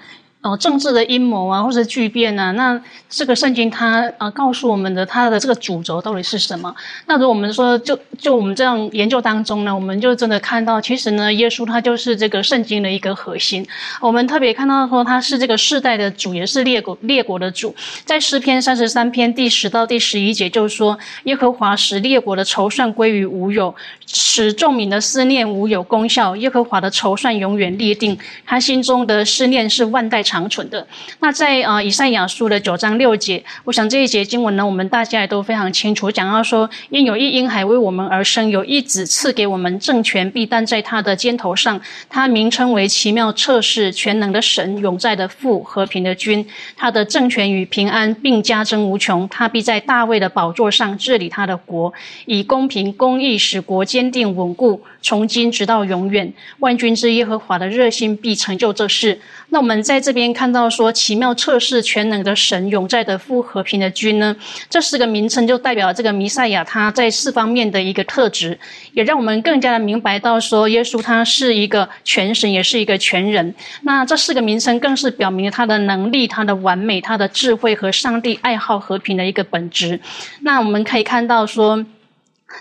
[0.47, 6.73] 哦，政治的阴谋啊，或者巨变啊，那这个圣经它呃告诉我们的它的这个主轴到底是什么？
[7.05, 13.67] 那如果我们说就就我们这样研究当中呢，我们就真的看到，其实呢，耶稣他就是这个圣经的一个核心。
[13.99, 17.75] 我们特别看到说他是这个世代的主，也是列国列国的主。
[18.05, 23.75] 在诗篇三十三篇第十到第十一节，就是说耶和华使列国的筹算归于无有，
[24.08, 26.36] 使众民的思念无有功效。
[26.36, 30.18] 耶和华的筹算永远立定，他心中的思念是万代。
[30.28, 30.86] 长存的。
[31.20, 41.80] 那在呃以赛亚书的九章六节，我想这一节经文呢，我们大家也都非常清楚，讲到说，因有一婴孩为我们而生，有一子赐给我们，政权必担在他的肩头上。
[42.10, 46.45] 他名称为奇妙测试全能的神，永在的父，和平的君。
[46.76, 49.26] 他的政权与平安并加增无穷。
[49.30, 51.93] 他必在大卫的宝座上治理他的国，
[52.26, 56.31] 以公平公义使国坚定稳固，从今直到永远。
[56.59, 59.19] 万军之耶和华的热心必成就这事。
[59.49, 64.35] 那我们在这边看到说，奇妙测试全能的神，永在的父，和平的君呢？
[64.69, 68.59] 这四个名称就代表这个弥赛亚他在四方面的一个特质，
[68.93, 73.55] 也让我们更加的明白到说，耶稣他是一个全神，也是一个全人。
[73.81, 79.99] 那这四个名称更是表明了他的能力、他的完美、他的智慧和上帝爱好和平的一个本质。
[80.41, 81.83] 那我们可以看到说。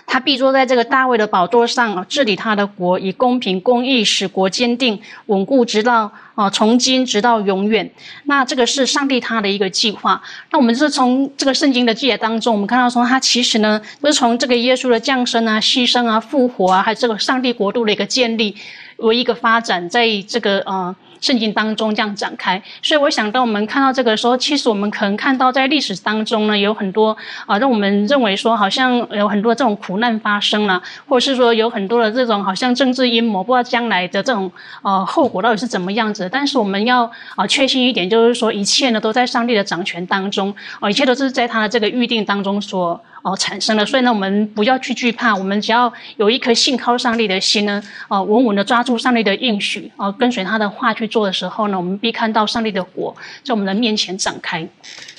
[0.05, 7.89] 他必坐在这个大卫的宝座上，治理他的国，以公平公义使国坚定稳固，直到啊从今直到永远。
[8.25, 10.21] 那这个是上帝他的一个计划。
[10.51, 18.55] 那我们是从这个圣经的记载当中，我们看到说，他其实呢，就是从这个耶稣的降生啊、牺牲啊、复活啊，还有这个上帝国度的一个建立
[18.97, 20.95] 为一个发展，在这个呃。
[21.19, 27.15] 圣经当中这样展开，所以我想当我们看到这个时候，其实我们可能看到在历史当中呢，有很多
[27.45, 34.51] 啊，让我们认为说好像有很多这种苦难发生了，或者是说有很多的这种好像政治阴谋，不知道将来的这种
[34.81, 36.29] 呃后果到底是怎么样子。
[36.31, 43.01] 但是我们要啊确信一点，就是说一切呢都在上帝的掌权当中，啊一切都是在他的这个预定当中所。
[43.27, 53.13] 哦，产生了，所以呢，我们不要去惧怕，我们只要有一颗信靠上帝的心呢，哦，稳稳的抓住上帝的应许，哦，跟随他的话去做的时候呢，我们必看到上帝的果
[53.43, 54.65] 在我们的面前展开。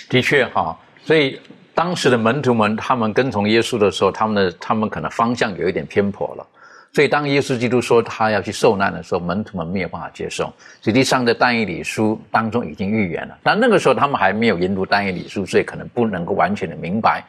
[0.08, 1.38] 的确哈，所以
[1.74, 6.46] 当时的门徒们，他们跟从耶稣的时候，他们的他们可能方向有一点偏颇了。
[6.94, 10.50] 所以当耶稣基督说他要去受难的时候，门徒们没有办法接受。
[10.82, 17.22] 实际上，在但以理书当中已经预言了，但那个时候他们还没有研读但以理书，所以可能不能够完全的明白。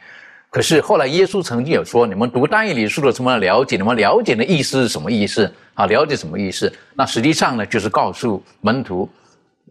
[0.50, 3.76] 可是后来，耶稣曾经有说：“你们读大义理书的，什么了解？
[3.76, 5.48] 你们了解的意思是什么意思？
[5.74, 6.72] 啊，了解什么意思？
[6.92, 9.08] 那实际上呢，就是告诉门徒，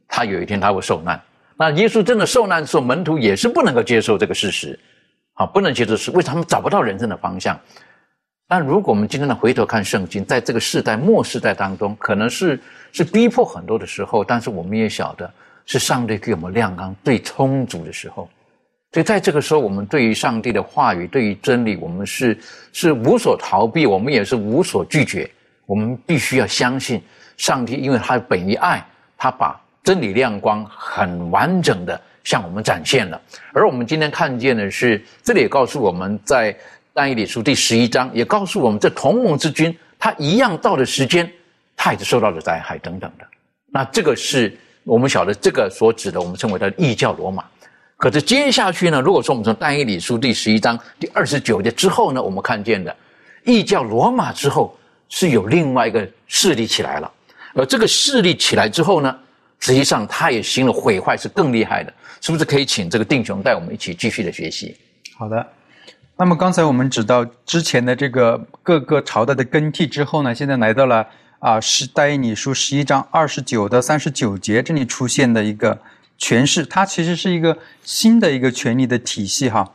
[0.07, 1.21] 他有一天他会受难。
[1.57, 4.79] 那耶稣真的受难的时候，门徒也是不能够接受这个事实，
[5.33, 6.31] 啊，不能接受是为什么？
[6.31, 7.59] 他们找不到人生的方向。
[8.47, 12.57] 但如果我们今天呢回头看圣经，在这个世代末世代当中，可能是
[12.93, 15.29] 是逼迫很多的时候，但是我们也晓得，
[15.65, 18.29] 是上帝给我们亮光最充足的时候。”
[18.91, 22.35] 所以在这个时候，我们对于上帝的话语，对于真理，我们是
[22.73, 25.29] 是无所逃避，我们也是无所拒绝。
[25.67, 26.99] 我们必须要相信
[27.37, 28.83] 上帝，因为他本于爱，
[29.15, 33.21] 他把真理亮光很完整的向我们展现了。
[33.53, 36.57] 而我们今天看见的是，这里也告诉我们在
[36.91, 41.31] 但以理书第十一章，也告诉我们这同盟之君，他一样到的时间，
[41.77, 43.25] 他也是受到了灾害等等的。
[43.67, 47.45] 那这个是我们晓得，这个所指的，我们称为的异教罗马。
[47.99, 49.01] 可是接下去呢？
[49.01, 52.95] 如果说我们从但以理书第十一章第二十九节之后呢，我们看见的
[53.43, 54.73] 异教罗马之后
[55.09, 57.11] 是有另外一个势力起来了，
[57.53, 59.13] 而这个势力起来之后呢，
[59.59, 62.45] 实际上它也行了毁坏，是更厉害的，是不是？
[62.45, 64.77] 可以请这个定雄带我们一起继续的学习。
[65.17, 65.45] 好的，
[66.15, 71.05] 那么刚才我们指到之前的这个各个朝代的更替之后呢，现在来到了
[71.39, 75.77] 啊，是但以理书十一章二十九到三十九节这里出现的一个。
[76.19, 79.71] 诠释，它其实是一个新的一个权力的体系，哈，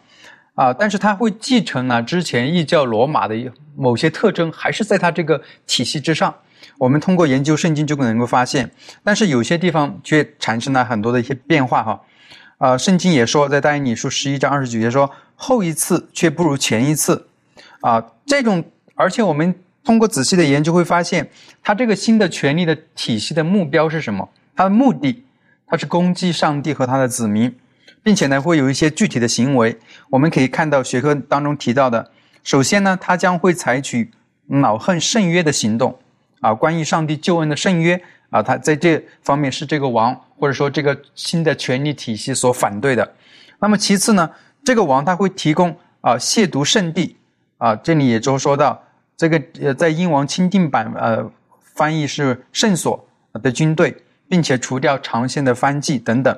[0.55, 3.35] 啊，但是它会继承呢之前异教罗马的
[3.75, 6.35] 某些特征，还是在它这个体系之上。
[6.79, 8.71] 我们通过研究圣经就能够发现，
[9.03, 12.01] 但是有些地方却产生了很多的一些变化，哈，
[12.59, 17.27] 啊，圣经也说，在但以理书十一章二十九节说，后一次却不如前一次，
[17.81, 18.65] 啊，这种，
[18.95, 21.31] 而且我们通过仔细的研究会发现，
[21.63, 24.29] 他这个新的权力的体系的目标是什么？
[24.57, 25.25] 他的目的，
[25.67, 27.55] 他是攻击上帝和他的子民，
[28.03, 29.79] 并且呢，会有一些具体的行为。
[30.11, 32.11] 我们可以看到学科当中提到的，
[32.43, 34.11] 首先呢，他将会采取
[34.47, 35.99] 恼恨圣约的行动，
[36.41, 38.01] 啊，关于上帝救恩的圣约。
[38.31, 43.15] 啊，他在这方面是这个王或者说这个新的权力体系所反对的。
[43.61, 44.29] 那么其次呢，
[44.65, 47.17] 这个王他会提供啊亵渎圣地
[47.59, 48.83] 啊，这里也就说到
[49.17, 51.25] 这个呃，在英王钦定版呃
[51.77, 53.97] 翻译是圣所的军队，
[54.35, 56.37] 并且除掉长线的藩记等等。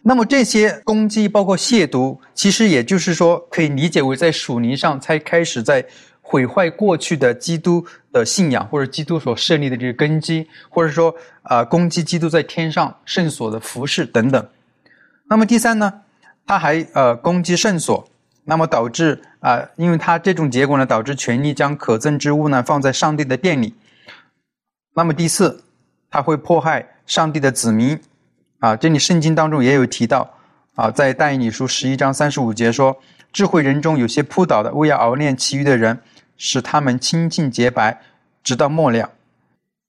[0.00, 5.84] 那么这些攻击包括亵渎，其实也就是说可以理解为在属灵上才开始在。
[6.30, 7.82] 毁坏过去的基督
[8.12, 14.46] 的信仰，或者基督所设立的这个根基，或者说啊攻击基督在天上圣所的服饰等等。
[15.30, 15.90] 那么第三呢，
[16.46, 18.06] 他还呃攻击圣所，
[18.44, 23.72] 那么导致啊，因为他这种结果呢，导致权力将可憎之物呢放在上帝的殿里。
[24.94, 25.64] 那么第四，
[26.10, 28.00] 他会迫害上帝的子民
[28.58, 30.34] 啊，这里圣经当中也有提到
[30.74, 32.96] 啊，在但以理书十一章三十五节说，
[33.32, 36.00] 智慧人中有些扑倒的，为要熬练其余的人。
[36.40, 38.00] 使他们清净洁白，
[38.44, 39.10] 直到末了。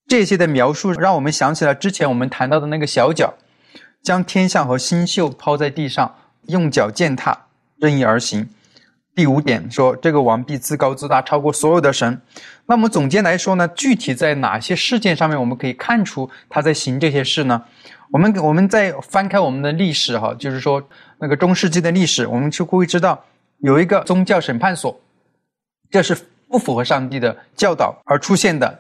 [0.08, 3.36] 这些的描述让我们想起了之前我们谈到的那个小脚，
[4.02, 6.16] 将天象和星宿抛在地上，
[6.48, 7.46] 用脚践踏，
[7.78, 8.50] 任意而行。
[9.16, 12.22] 第五点说，这个王必自高自大，超过所有的神。
[12.66, 17.64] 那么总结来说呢，具体在哪些事件上面我们可以看出他在行这些事呢？
[18.12, 20.82] 我们我们再翻开我们的历史哈，就是说
[21.20, 23.24] 那个中世纪的历史，我们就会知道
[23.60, 25.00] 有一个宗教审判所，
[25.90, 26.18] 这是。
[26.52, 28.80] 不符合上帝的教导而出现的，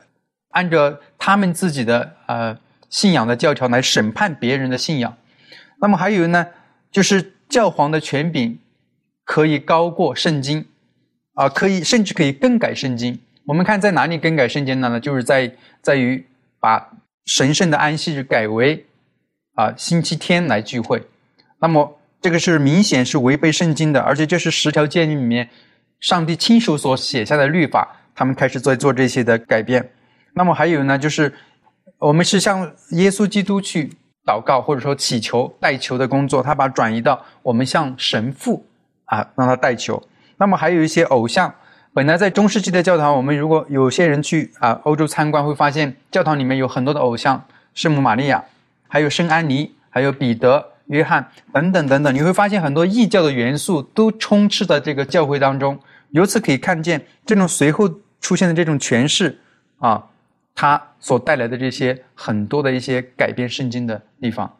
[0.53, 2.57] 按照他们自己的呃
[2.89, 5.15] 信仰的教条来审判别人的信仰。
[5.79, 6.47] 那么还有呢，
[6.91, 8.57] 就是教皇的权柄
[9.29, 10.65] 可以高过圣经，
[11.35, 13.19] 啊，可以甚至可以更改圣经。
[13.45, 14.99] 我们看在哪里更改圣经呢？
[14.99, 15.53] 就是在
[15.83, 16.25] 在于
[16.59, 16.93] 把
[17.27, 18.83] 神圣的安息日改为
[19.53, 21.03] 啊星期天来聚会。
[21.59, 25.47] 那么这个是明显是违背圣经的，而且这是十条诫命里面。
[25.99, 29.91] 上帝亲手所写下的律法，他们开始在做这些的改变。
[30.33, 31.31] 那么还有呢，就是
[31.99, 33.91] 我们是向耶稣基督去
[34.25, 38.65] 祷告，或者说祈求代求的工作，他把转移到我们向神父
[39.09, 40.01] 啊让他带球。
[40.37, 41.53] 那么还有一些偶像，
[41.93, 48.43] 本来在中世纪的教堂，我们如果有些人去啊欧洲参观，会发现教堂里面有很多的偶像，圣母玛利亚，
[48.87, 50.65] 还有圣安妮，还有彼得。
[50.89, 55.79] 约翰等等等等，你会发现很多异教的元素都充斥在这个教会当中。
[56.09, 57.87] 由此可以看见，这种随后
[58.19, 59.37] 出现的这种诠释
[59.77, 60.03] 啊，
[60.55, 64.51] 它所带来的这些很多的一些改变圣经的地方。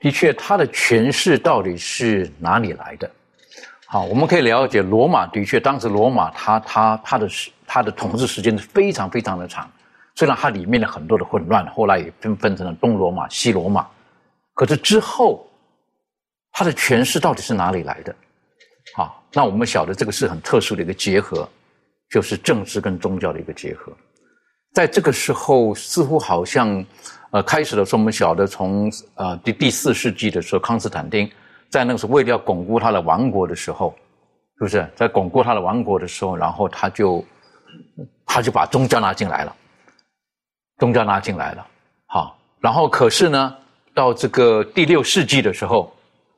[0.00, 3.10] 的确，它的诠释到底是哪里来的？
[3.90, 9.66] 好，我们可以了解，罗马的确，当时罗马它它它的时它的统治时间是非常非常的长。
[10.14, 13.86] 虽然它里面的很多的混乱，后来也分分成了东罗马、西罗马。
[14.52, 15.48] 可是之后，
[16.52, 18.14] 它的诠释到底是哪里来的？
[18.94, 21.48] 好，那我们晓得这个是很特殊的一个结合，
[22.10, 23.90] 就是政治跟宗教的一个结合。
[24.74, 26.84] 在这个时候，似乎好像，
[27.30, 31.30] 呃，开始的时候我们晓得，从呃第第四世纪的时候，康斯坦丁
[31.70, 33.94] 在那个时候为了要巩固他的王国的时候，
[34.58, 37.24] 是不是在巩固他的王国的时候，然后他就
[38.26, 39.56] 他就把宗教拉进来了，
[40.78, 41.66] 宗教拉进来了。
[42.06, 43.56] 好，然后可是呢？
[43.94, 45.92] 到这个第六世纪的时候，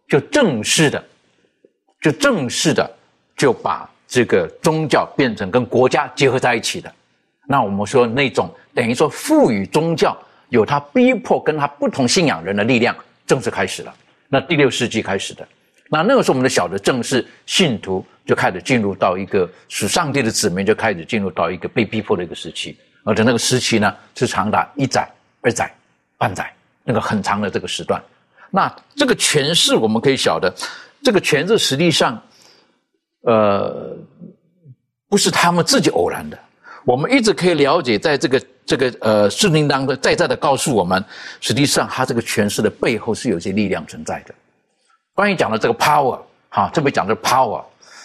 [0.08, 1.04] 就正式的，
[2.00, 2.90] 就正式的
[3.36, 6.90] 就把这个宗教变成跟国家结合在一起的。
[7.46, 10.16] 那我们说那种等于说赋予宗教
[10.48, 13.94] 有他逼迫跟他不同信仰人的力量，正式开始了。
[14.30, 15.46] 那第六世纪开始的，
[15.90, 22.78] 那那个时候我们的小的正式信徒就开始进入到一个属上帝的子民，就开始进入到一个被逼迫的一个时期。
[23.04, 25.06] 而且那个时期呢，是长达一载、
[25.42, 25.70] 二载、
[26.16, 26.50] 半载。
[26.82, 28.02] 那个很长的这个时段，
[28.50, 30.52] 那这个权势我们可以晓得，
[31.04, 32.20] 这个权势实际上，
[33.22, 33.94] 呃，
[35.06, 36.36] 不是他们自己偶然的。
[36.84, 41.04] 我们一直可以了解，在这个这个呃圣经当中，在在的告诉我们，
[41.40, 44.32] 实际上他这个诠释的背后是有些力量存在的。
[45.12, 46.16] 关于讲的这个 power，
[46.50, 47.60] 哈，特别讲的 power。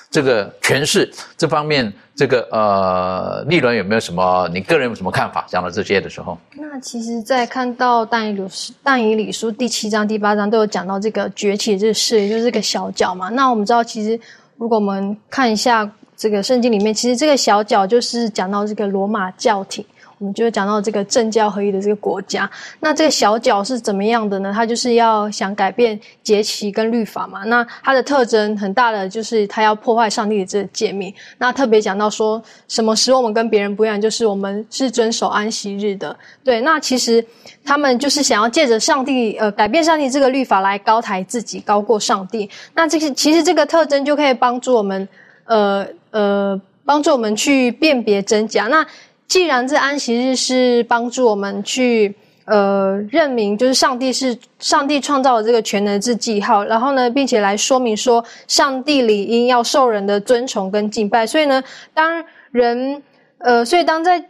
[0.09, 4.49] 这个诠释这方面，这个呃，立伦有没有什么？
[4.51, 5.45] 你个人有什么看法？
[5.47, 8.47] 讲到这些的时候，那其实，在看到但以理
[8.81, 13.29] 但以理书第七章、第八章都有讲到这个崛起这个事，也就是这个小角嘛。
[13.29, 14.19] 那我们知道，其实
[14.57, 15.87] 如果我们看一下
[16.17, 19.85] 这个圣经里面，其实这个小角就是讲到这个罗马教廷。
[20.17, 22.49] 我们就会讲到这个政教合一的这个国家。
[22.79, 24.51] 那这个小角是怎么样的呢？
[24.53, 27.43] 它就是要想改变节期跟律法嘛。
[27.43, 31.13] 那它的特征很大的就是它要破坏上帝的这个诫命。
[31.37, 36.15] 那特别讲到说什么使我们跟别人不一样，就是我们是遵守安息日的。
[36.43, 37.25] 对，那其实
[37.63, 42.49] 他们就是想要借着上帝呃改变上帝这个律法来高抬自己，高过上帝。
[42.73, 45.07] 那这个其实这个特征就可以帮助我们
[45.45, 46.61] 呃呃。
[46.87, 48.67] 帮助我们去辨别真假。
[48.67, 48.85] 那
[49.27, 52.13] 既然这安息日是帮助我们去
[52.45, 61.25] 呃认明，就是上帝是上帝创造的这个全能之记号，然后呢，并且来说明说上帝理应要受人的尊崇跟敬拜。
[61.25, 61.63] 所以呢，
[61.93, 63.01] 当人
[63.39, 64.23] 呃，所以当在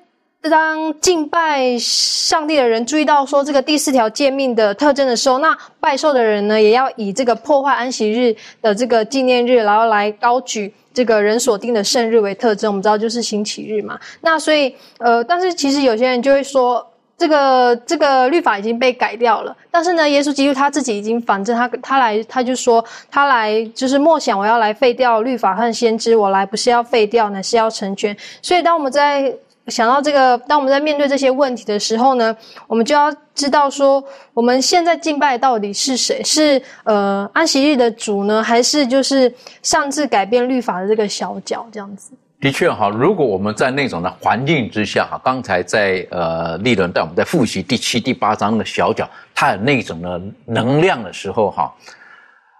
[0.50, 10.74] 当敬拜上帝的人注意到说这个第四条诫命的特征的时候，那拜寿的人呢，也要以这个破坏安息日的这个纪念日，然后来高举。
[10.94, 14.00] 这个人所定的圣日为特征，我们知道就是星期日嘛。
[14.22, 16.88] 那所以，呃，但是其实有些人就会说，
[17.18, 19.54] 这个这个律法已经被改掉了。
[19.70, 22.82] 但是呢，耶稣基督他自己已经反正他他来他就说
[23.12, 28.16] 他来就是默想我要来废掉律法和先知，我来不是要废掉，乃是要成全。
[28.42, 29.36] 所以当我们在
[29.68, 32.36] 想到这个，当我们在面对这些问题的时候呢，
[32.68, 36.24] 我们就要知道说，我们现在敬拜到底是谁？
[36.24, 42.12] 是呃安息日的主呢，还是就是擅自改变律法的这个小角这样子？
[42.40, 51.74] 的确哈，如果我们在那种的环境之下哈，刚才在呃立伦带我们在复习第七、第八章的小角，它有那种的能量的时候哈，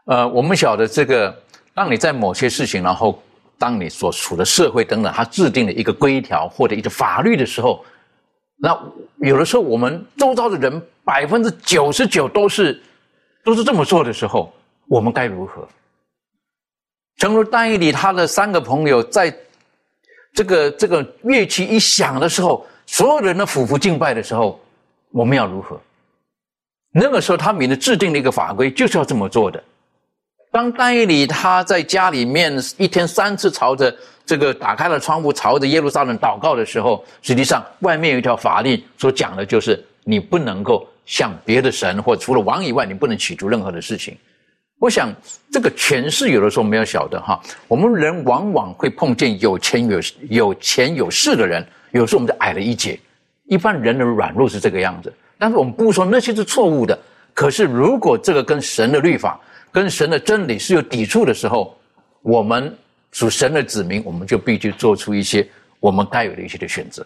[0.06, 1.36] 呃，我们晓得这个，
[1.76, 3.20] 让你在某些事情然后。
[3.58, 7.84] 当你所处的社会等等，它制定了一个规条或者一个法律的时候，
[8.58, 8.78] 那
[9.18, 12.82] 有的时候我们周遭的人百分之九十九都是
[13.44, 14.54] 都是这么做的时候，
[14.88, 15.68] 我们该如何？
[17.18, 19.34] 正如丹尼里他的三个朋友在
[20.34, 24.60] 这个这个乐器一响的时候，所有人的俯伏敬拜的时候，
[25.12, 25.80] 我们要如何？
[26.92, 29.64] 那个时候他们的制定了一个法规，就是要这么做的。
[30.56, 33.94] 当丹尼里他在家里面一天三次朝着
[34.26, 44.18] 这个打开了窗户朝着耶路撒冷祷告的时候，实际上外面有一条法律所讲的就是你不能够向别的神或除了王以外，你不能祈求任何的事情。
[44.80, 45.14] 我想
[45.52, 47.38] 这个权势有的时候没有晓得哈，
[47.68, 50.00] 我们人往往会碰见有钱有
[50.30, 52.98] 有钱有势的人，有时候我们就矮了一截。
[53.50, 56.98] 一般人的软弱是这个样子，但是我们不说那些是错误的。
[57.34, 59.38] 可是如果这个跟神的律法，
[59.76, 61.78] 跟神的真理是有抵触的时候，
[62.22, 62.74] 我们
[63.12, 65.46] 属神的子民，我们就必须做出一些
[65.82, 67.06] 我们该有的一些的选择。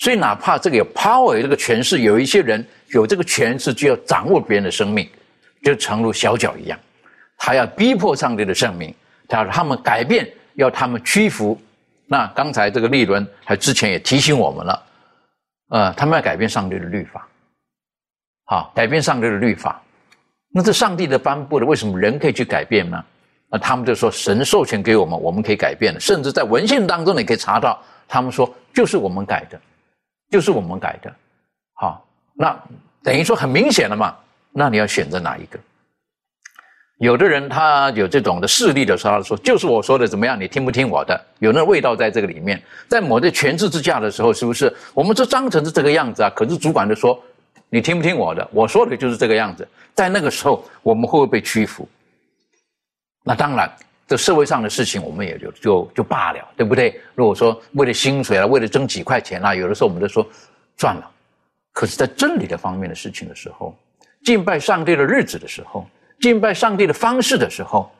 [0.00, 5.08] 所以，哪怕这个有 power 这个权势，有一些人有这个权势，就要掌握别人的生命，
[5.62, 6.76] 就诚如小脚一样，
[7.36, 8.92] 他要逼迫上帝的圣名，
[9.28, 11.56] 他要他们改变，要他们屈服。
[12.06, 14.86] 那刚才这个利伦还之前也提醒我们了，
[15.68, 17.28] 呃，他们要改变上帝的律法，
[18.46, 19.80] 好，改变上帝的律法。
[20.50, 23.04] 那这上帝的颁布的，为什么人可以去改变呢？
[23.50, 29.60] 那他们就说神授权给我们，我们可以改变的，甚至在文献当中你可以查到，他们说就是我们改的，
[30.30, 31.10] 就是我们改的。
[31.74, 32.58] 好，那
[33.02, 34.14] 等于说很明显了嘛？
[34.52, 35.58] 那你要选择哪一个？
[36.98, 41.18] 有的人他有这种的势力的时候，他说就是我说的怎么样，你听不听我的？
[41.38, 44.74] 有那味道在这个里面，在某的权势之下的时候，是不是？
[44.92, 47.22] 我们这章程是这个样子啊，可是主管就说。
[47.70, 48.48] 你听不听我的？
[48.52, 49.66] 我说的就是这个样子。
[49.94, 51.86] 在那个时候，我们会不会被屈服？
[53.24, 53.70] 那当然，
[54.06, 57.00] 这社会上的事情，我们也就就就罢了，对不对？
[57.14, 60.26] 如果说为了薪水啊，为了挣几块钱啊，有的时候我们就说
[60.76, 61.10] 算了。
[61.72, 63.76] 可是，在真理的方面的事情的时候，
[64.24, 65.86] 敬拜上帝的日子的时候，
[66.20, 67.90] 敬拜上帝的方式的时候，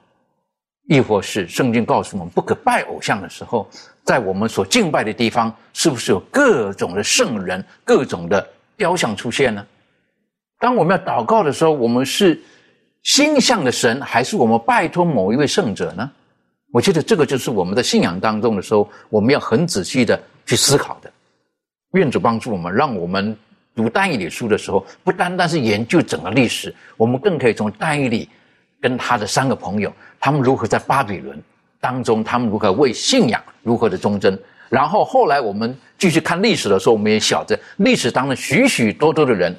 [0.89, 3.69] 亦或是圣经告诉我们不可拜偶像的时候，
[4.03, 8.49] 在我们所敬拜的地方，是不是有各种的圣人，各种的？
[8.79, 9.67] 雕像出现呢？
[10.59, 12.41] 当我们要祷告的时候，我们是
[13.03, 16.11] 心向的神，还是我们拜托某一位圣者呢？
[16.73, 21.11] 我觉得这个就是我们在信仰当中的时候，我们要很仔细的去思考的。
[21.93, 23.37] 愿主帮助我们，让我们
[23.75, 28.29] 读单义理书的时候，不单单是研究整个历史，我们更可以从单义理
[28.81, 31.43] 跟他的三个朋友，他们如何在巴比伦
[31.81, 34.39] 当中，他们如何为信仰如何的忠贞。
[34.69, 39.55] 然后后来我们继续看历史的时候，我们也晓得历史当中许许多多的人，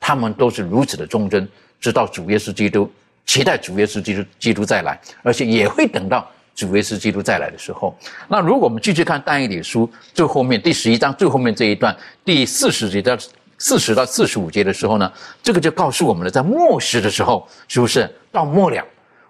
[0.00, 1.46] 他们都是如此的忠贞，
[1.78, 2.90] 直到主耶稣基督，
[3.26, 7.94] 期待主耶稣基督基督再来，而且也会等到主耶稣基督再来的时候。
[8.28, 13.14] 那如果我们继续看但以理书最后面第十一章最后面这一段第四十节到
[13.58, 15.12] 四十到四十五节的时候呢，
[15.42, 18.82] 这个就告诉我们了，在末世的时候，是不是到末了？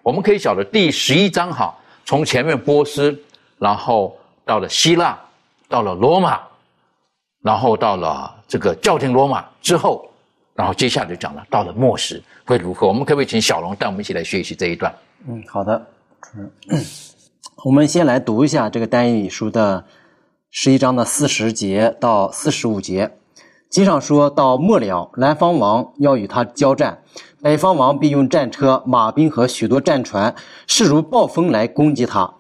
[0.03, 3.13] 我们可以晓得第十一章哈，从前面波斯，
[3.59, 4.17] 然后。
[4.47, 5.19] 到了希腊，
[5.75, 6.39] 到了罗马，
[7.43, 10.09] 然后到了这个教廷罗马之后，
[10.55, 12.87] 然后接下来就讲了到了末时会如何。
[12.87, 14.95] 我们可不可以请小龙带我们一起来学习这一段？
[15.27, 15.85] 嗯，好的。
[17.67, 19.85] 我们先来读一下这个但以理书的
[20.53, 23.11] 十一章的四十节到四十五节。
[23.69, 27.03] 经上说到末了，南方王要与他交战，
[27.43, 30.37] 北方王必用战车、马兵和许多战船，
[30.69, 32.33] 势如暴风来攻击他，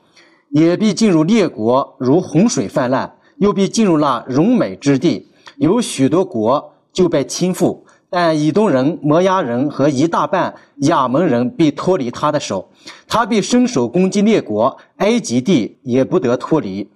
[0.50, 7.78] 也必进入列国，如洪水泛滥，又必进入了荣美之地，有许多国就被侵覆。
[8.10, 12.68] 但以东人、摩押人和一大半亚门人必脱离他的手，
[13.08, 16.88] 他必伸手攻击列国，埃及地也不得脱离。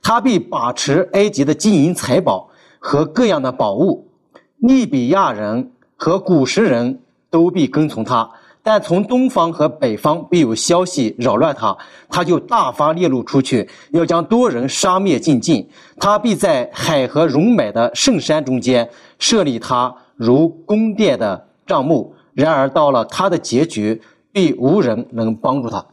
[0.00, 4.08] 他必把持埃及的金银财宝和各样的宝物，
[4.56, 8.30] 利比亚人和古时人都必跟从他。
[8.62, 11.76] 但从东方和北方必有消息扰乱他，
[12.08, 15.68] 他就大发烈怒出去，要将多人杀灭尽尽。
[15.98, 18.88] 他必在海和荣美的圣山中间
[19.18, 19.94] 设立他。
[20.14, 24.00] 如宫殿的帐幕，然而到了他的结局，
[24.30, 25.84] 必无人能帮助他。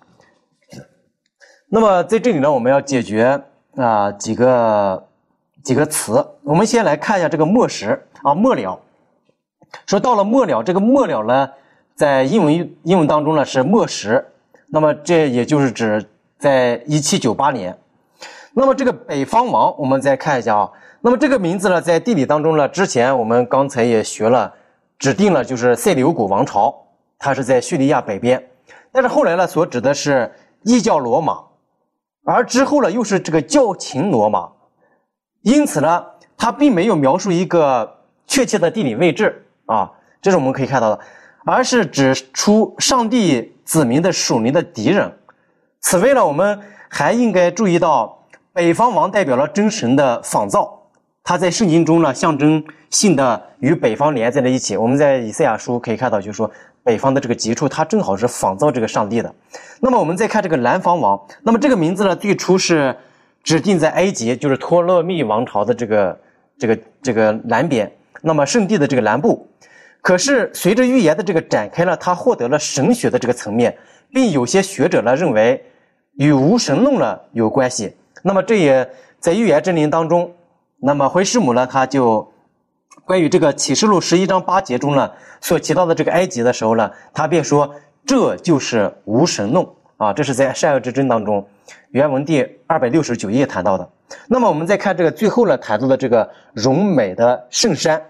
[1.68, 3.42] 那么在这里呢，我们要解决
[3.76, 5.08] 啊几个
[5.64, 6.24] 几个词。
[6.44, 8.80] 我们先来看一下这个末时啊末了，
[9.88, 11.50] 说到了末了，这个末了呢，
[12.00, 14.26] 在英文英文当中呢是末时，
[14.68, 17.78] 那么这也就是指在一七九八年。
[18.54, 20.72] 那么这个北方王，我们再看一下啊。
[21.02, 24.54] 那么这个名字呢，在地理当中呢，之前我们刚才也学了，
[24.98, 26.74] 指定了就是塞琉古王朝，
[27.18, 28.42] 它是在叙利亚北边。
[28.94, 30.32] 但是后来呢，所指的是
[30.64, 31.44] 异教罗马，
[32.24, 34.50] 而之后呢，又是这个教廷罗马。
[35.42, 36.06] 因此呢，
[36.38, 39.92] 它并没有描述一个确切的地理位置啊，
[40.22, 41.02] 这是我们可以看到的，
[41.46, 45.12] 而是指出上帝子民的属灵的敌人。
[45.82, 46.60] 此外呢，我们
[46.90, 50.76] 还应该注意到，北方王代表了真神的仿造。
[51.24, 54.76] 它在圣经中呢，象征性的与北方连在了一起。
[54.76, 56.50] 我们在以赛亚书可以看到，就是说
[56.84, 59.34] 北方的这个极处，它正好是仿造这个上帝的。
[59.80, 62.96] 那么我们再看这个南方王，那么这个名字呢，最初是
[63.44, 66.20] 指定在埃及，就是托勒密王朝的这个
[66.58, 69.48] 这个这个南边，那么圣地的这个南部。
[70.02, 73.78] 可是随着预言的这个展开了，他获得了神学的这个层面，
[74.14, 75.64] 并有些学者呢认为
[76.14, 77.96] 与无神论呢有关系。
[78.24, 78.90] 那么这也
[79.20, 80.34] 在预言真灵当中。
[80.82, 81.68] 那么灰师母呢？
[81.68, 82.32] 他就
[83.04, 87.70] 关于这个启示录十一章八节中呢所提到的这个埃及的时候呢，他便说
[88.06, 90.14] 这就是无神论啊！
[90.14, 91.46] 这是在善恶之争当中
[91.90, 93.90] 原文第二百六十九页谈到的。
[94.28, 98.02] 那么我们再看这个最后呢谈到的这个荣美的圣山，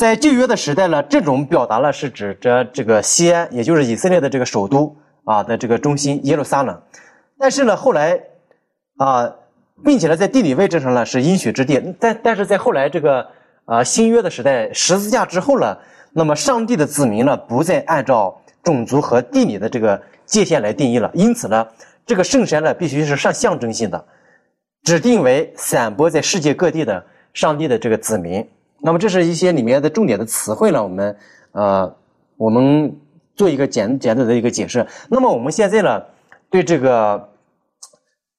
[0.00, 6.80] 在旧约的时代呢，这种表达呢是指着这个西安，也就是以色列的这个首都啊的这个中心耶路撒冷。
[7.38, 8.18] 但是呢，后来
[8.96, 9.36] 啊。
[9.82, 13.26] 并且呢，在地理位置上呢是应许之地，但但是在后来这个
[13.64, 15.74] 啊新约的时代，十字架之后呢，
[16.12, 21.66] 那么上帝的子民呢不再按照种族和地理的这个界限来定义了，因此呢，
[22.04, 24.04] 这个圣山呢必须是上象征性的，
[24.82, 28.46] 指定为散播在世界各地的上帝的这个子民。
[28.82, 31.16] 那么这是一些里面的重点的词汇呢，我们
[31.52, 31.96] 呃
[32.36, 32.96] 我们
[33.34, 34.86] 做一个简简短的一个解释。
[35.08, 36.02] 那么我们现在呢
[36.50, 37.28] 对这个。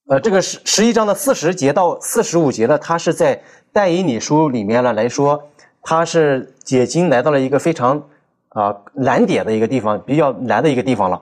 [0.09, 5.41] 呃，这个十十一章的四十节到四十五节呢，它是在但以理书里面呢来说，
[5.81, 8.03] 它是解经来到了一个非常
[8.49, 11.21] 啊难点的一个地方，比较难的一个地方了。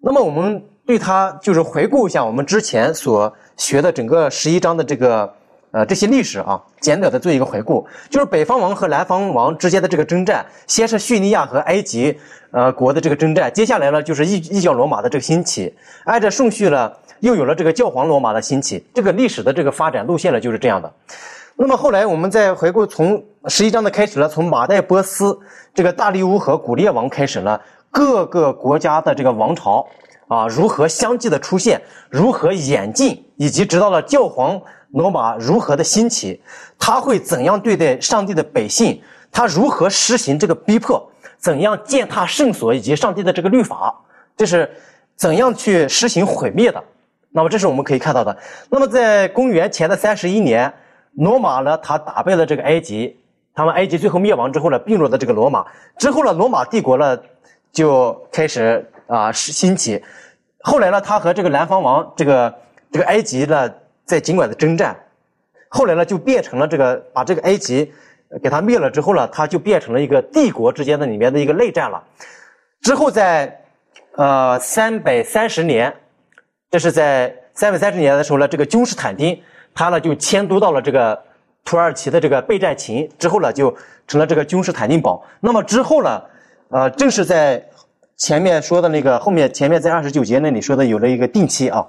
[0.00, 5.34] 那么我们对它就是回顾一下我们之前所学的整个十一章的这个
[5.74, 12.16] 呃这些历史啊，简短的做一个回顾，就是北方王和南方王之间的这个征战，先是叙利亚和埃及
[12.52, 16.92] 呃国的这个征战，接下来呢就是异异教罗马的这个兴起，按照顺序呢。
[17.20, 20.92] 又有了这个教皇罗马的兴起，这个历史的这个发展路线呢就是这样的。
[21.56, 25.38] 那么后来我们再回顾从十一章的开始呢，从马代波斯
[25.72, 27.58] 这个大力乌和古列王开始呢，
[27.90, 29.86] 各个国家的这个王朝
[30.28, 34.60] 啊如何相继的出现，如何演进，以及直到了教皇
[34.94, 36.40] 罗马如何的兴起，
[36.78, 43.92] 他会怎样对待上帝的百姓，他如何实行这个逼迫，怎样践踏圣所以及上帝的这个律法，
[44.36, 44.70] 这是
[45.16, 46.82] 怎样去实行毁灭的。
[47.30, 48.36] 那么这是我们可以看到的。
[48.70, 50.72] 那么在公元前的三十一年，
[51.14, 53.18] 罗马呢，他打败了这个埃及，
[53.52, 55.66] 他们埃及最后灭亡之后呢，并入了这个罗马。
[55.98, 57.18] 之后呢，罗马帝国呢
[57.72, 60.00] 就开始啊兴起。
[60.60, 62.54] 后来呢，他和这个南方王这个
[62.92, 63.68] 这个埃及呢
[64.04, 64.96] 在尽管的征战，
[65.68, 67.92] 后来呢就变成了这个把这个埃及
[68.42, 72.02] 给他灭了之后呢，他就变成了一个帝国之间的里面的一个内战了。
[72.80, 73.60] 之后在
[74.16, 75.94] 呃三百三十年。
[76.70, 79.40] 这是在三百三十年的时候呢，这个君士坦丁
[79.76, 81.16] 他呢就迁都到了这个
[81.64, 83.72] 土耳其的这个备战秦之后呢，就
[84.08, 85.24] 成了这个君士坦丁堡。
[85.38, 86.20] 那么之后呢，
[86.70, 87.64] 呃，正是在
[88.16, 91.86] 前面说的那个后面前面在二十九节那里说的有了一个定期啊。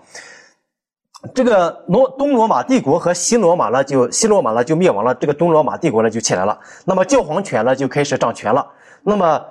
[1.34, 6.60] 这个罗东罗马帝国和西罗马呢，就西罗马呢就灭亡了，这个东罗马帝国呢就起来了。
[6.86, 8.66] 那么教皇权呢就开始掌权了。
[9.02, 9.42] 那么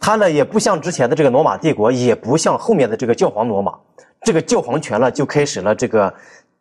[0.00, 3.74] 它呢也不像之前的这个罗马帝国，也不像后面的这个教皇罗马，
[4.22, 6.12] 这个教皇权呢就开始了这个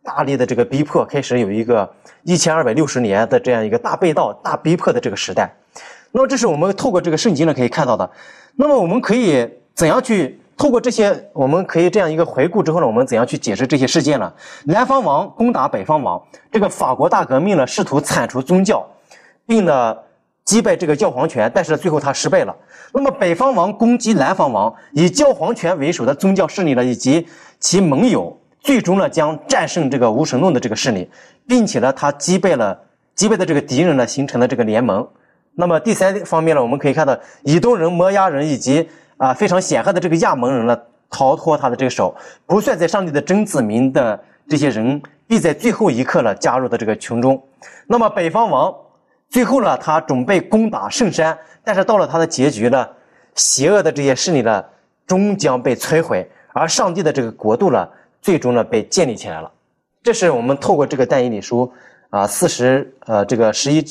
[0.03, 1.89] 大力的这个逼迫，开始有一个
[2.23, 5.55] 一千二百六十年的这样一个大被盗、大逼迫的这个时代。
[6.11, 8.09] 那么这是我们透过这个圣经呢可以看到的。
[8.55, 10.39] 那么我们可以怎样去？
[10.57, 14.31] 透过这些，我们可以这样一个回顾之后呢，我们怎样去解释这些事件呢？
[14.63, 18.87] 南方王攻打北方王，这个法国大革命呢，试图铲除宗教，
[19.45, 19.97] 并呢
[20.45, 22.55] 击败这个教皇权，但是最后他失败了。
[22.93, 27.27] 那么北方王攻击南方王，以教皇权为首的宗教势力呢，以及
[27.59, 31.09] 其盟友，最终呢将战胜这个无神论的这个势力，
[31.45, 32.79] 并且呢他击败了
[33.13, 35.05] 击败的这个敌人呢，形成了这个联盟。
[35.55, 38.87] 那么第三方面呢，我们可以看到以东人、摩押人以及。
[39.17, 40.77] 啊，非常显赫的这个亚蒙人呢，
[41.09, 42.13] 逃脱他的这个手，
[42.45, 47.41] 不算在上帝的真子民的这些人，必在最后一刻呢加入的这个群中。
[47.87, 48.75] 那么北方王
[49.29, 52.85] 最后呢，他准备攻打圣山，但是到了他的结局呢，
[53.35, 54.63] 邪恶的这些势力呢，
[55.07, 57.87] 终将被摧毁，而上帝的这个国度呢，
[58.21, 59.49] 最终呢被建立起来了。
[60.03, 61.71] 这是我们透过这个但以理书
[62.09, 63.81] 啊，四十呃这个十一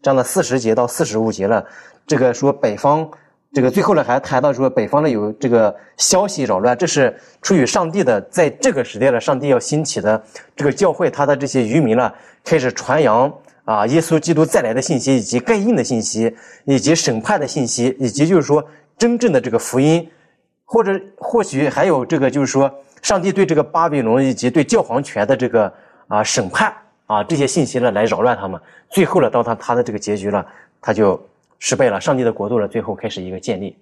[0.00, 1.64] 章的四十节到四十五节了，
[2.06, 3.06] 这个说北方。
[3.52, 10.22] 这个最后呢，还谈到说北方呢有这个消息扰乱，这是出于上帝的，在这个时代呢，上帝要兴起的
[10.54, 12.12] 这个教会，他的这些渔民呢，
[12.44, 13.32] 开始传扬
[13.64, 16.32] 啊耶稣基督再来的信息，以及盖印的信息，
[16.64, 18.64] 以及审判的信息，以及就是说
[18.96, 20.08] 真正的这个福音，
[20.64, 22.72] 或者或许还有这个就是说
[23.02, 25.72] 上帝对这个巴比伦以及对教皇权的这个
[26.06, 26.72] 啊审判
[27.06, 30.46] 啊这些信息呢来扰乱他们，最后呢到他他的这个结局了，
[30.80, 31.20] 他就。
[31.60, 33.76] 失败了，上帝的国度呢，最后开始一个建立。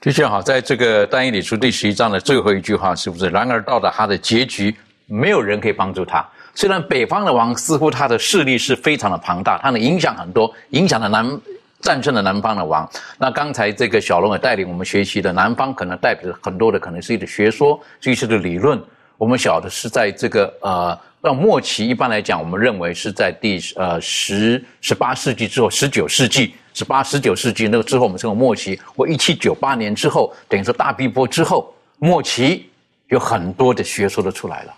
[0.00, 3.28] 就正好在这个但以理书第十一章的最后一句话，是不是？
[3.28, 4.74] 然而到了他的结局，
[5.06, 6.28] 没有人可以帮助他。
[6.56, 11.40] 虽然北方的王似乎他的势力是非常的庞大，他的影响很多，影响了南
[11.80, 12.88] 战胜了南方的王。
[13.16, 18.82] 那刚才这个小龙也带领我们学习的南方，可能代表着很多的可能是一个学说，是一些的理论。
[19.16, 20.98] 我们晓得是在这个呃。
[21.22, 28.80] 到末期，一般来讲，我们认为是在第呃十十八世纪之后，十九世纪，十八十九世纪那个之后，我们称为末期。
[28.96, 32.70] 或一七九八年之后，等于说大逼迫之后，末期
[33.08, 34.74] 有很多的学说都出来了。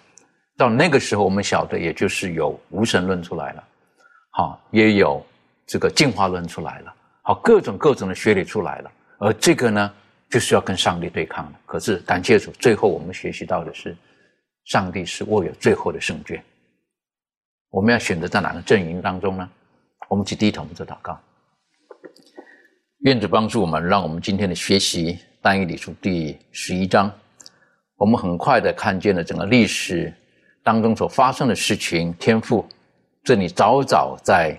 [0.56, 3.64] 到那个时候，我们晓得，也就是有无神论出来了，
[4.30, 5.24] 好，也有
[5.66, 8.90] 这个进化论出来了，好，各种各种的学理出来了。
[9.18, 9.92] 而这个呢，
[10.30, 11.58] 就是要跟上帝对抗的。
[11.66, 13.96] 可是感谢主，最后我们学习到的是。
[14.66, 16.40] 上帝是握有最后的胜券，
[17.70, 19.50] 我们要选择在哪个阵营当中呢？
[20.08, 21.18] 我们去低头做祷告，
[23.02, 27.10] 愿主帮助我们，让我们今天的学习单一理书第十一章，
[27.96, 30.12] 我们很快的看见了整个历史
[30.62, 32.14] 当中所发生的事情。
[32.14, 32.64] 天赋，
[33.24, 34.56] 这里早早在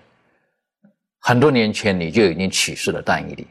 [1.20, 3.48] 很多年前你就已经启示了但以理，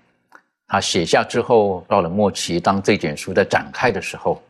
[0.66, 4.43] 他写下之后，到了末期，当这卷书在展开的时候。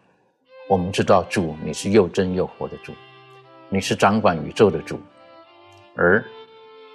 [0.68, 2.92] 我们知道主，你是又真又活的主，
[3.68, 4.98] 你是掌管宇宙的主，
[5.96, 6.24] 而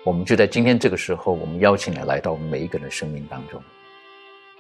[0.07, 3.61] 我们就在今天这个时候，我们邀请你来到我们每一个人的生命当中，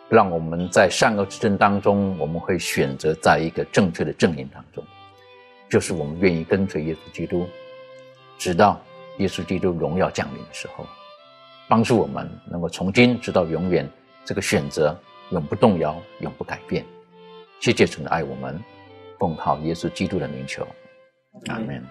[0.09, 4.83] 让我们在善恶之争当中，我们会选择在一个正确的阵营当中，
[5.69, 7.47] 就是我们愿意跟随耶稣基督，
[8.37, 8.77] 直到
[9.19, 10.85] 耶稣基督荣耀降临的时候，
[11.69, 13.89] 帮助我们能够从今直到永远，
[14.25, 14.93] 这个选择
[15.29, 16.85] 永不动摇，永不改变。
[17.61, 18.61] 谢谢主的爱我们。
[19.17, 20.67] 奉靠耶稣基督的名求，
[21.47, 21.81] 阿门。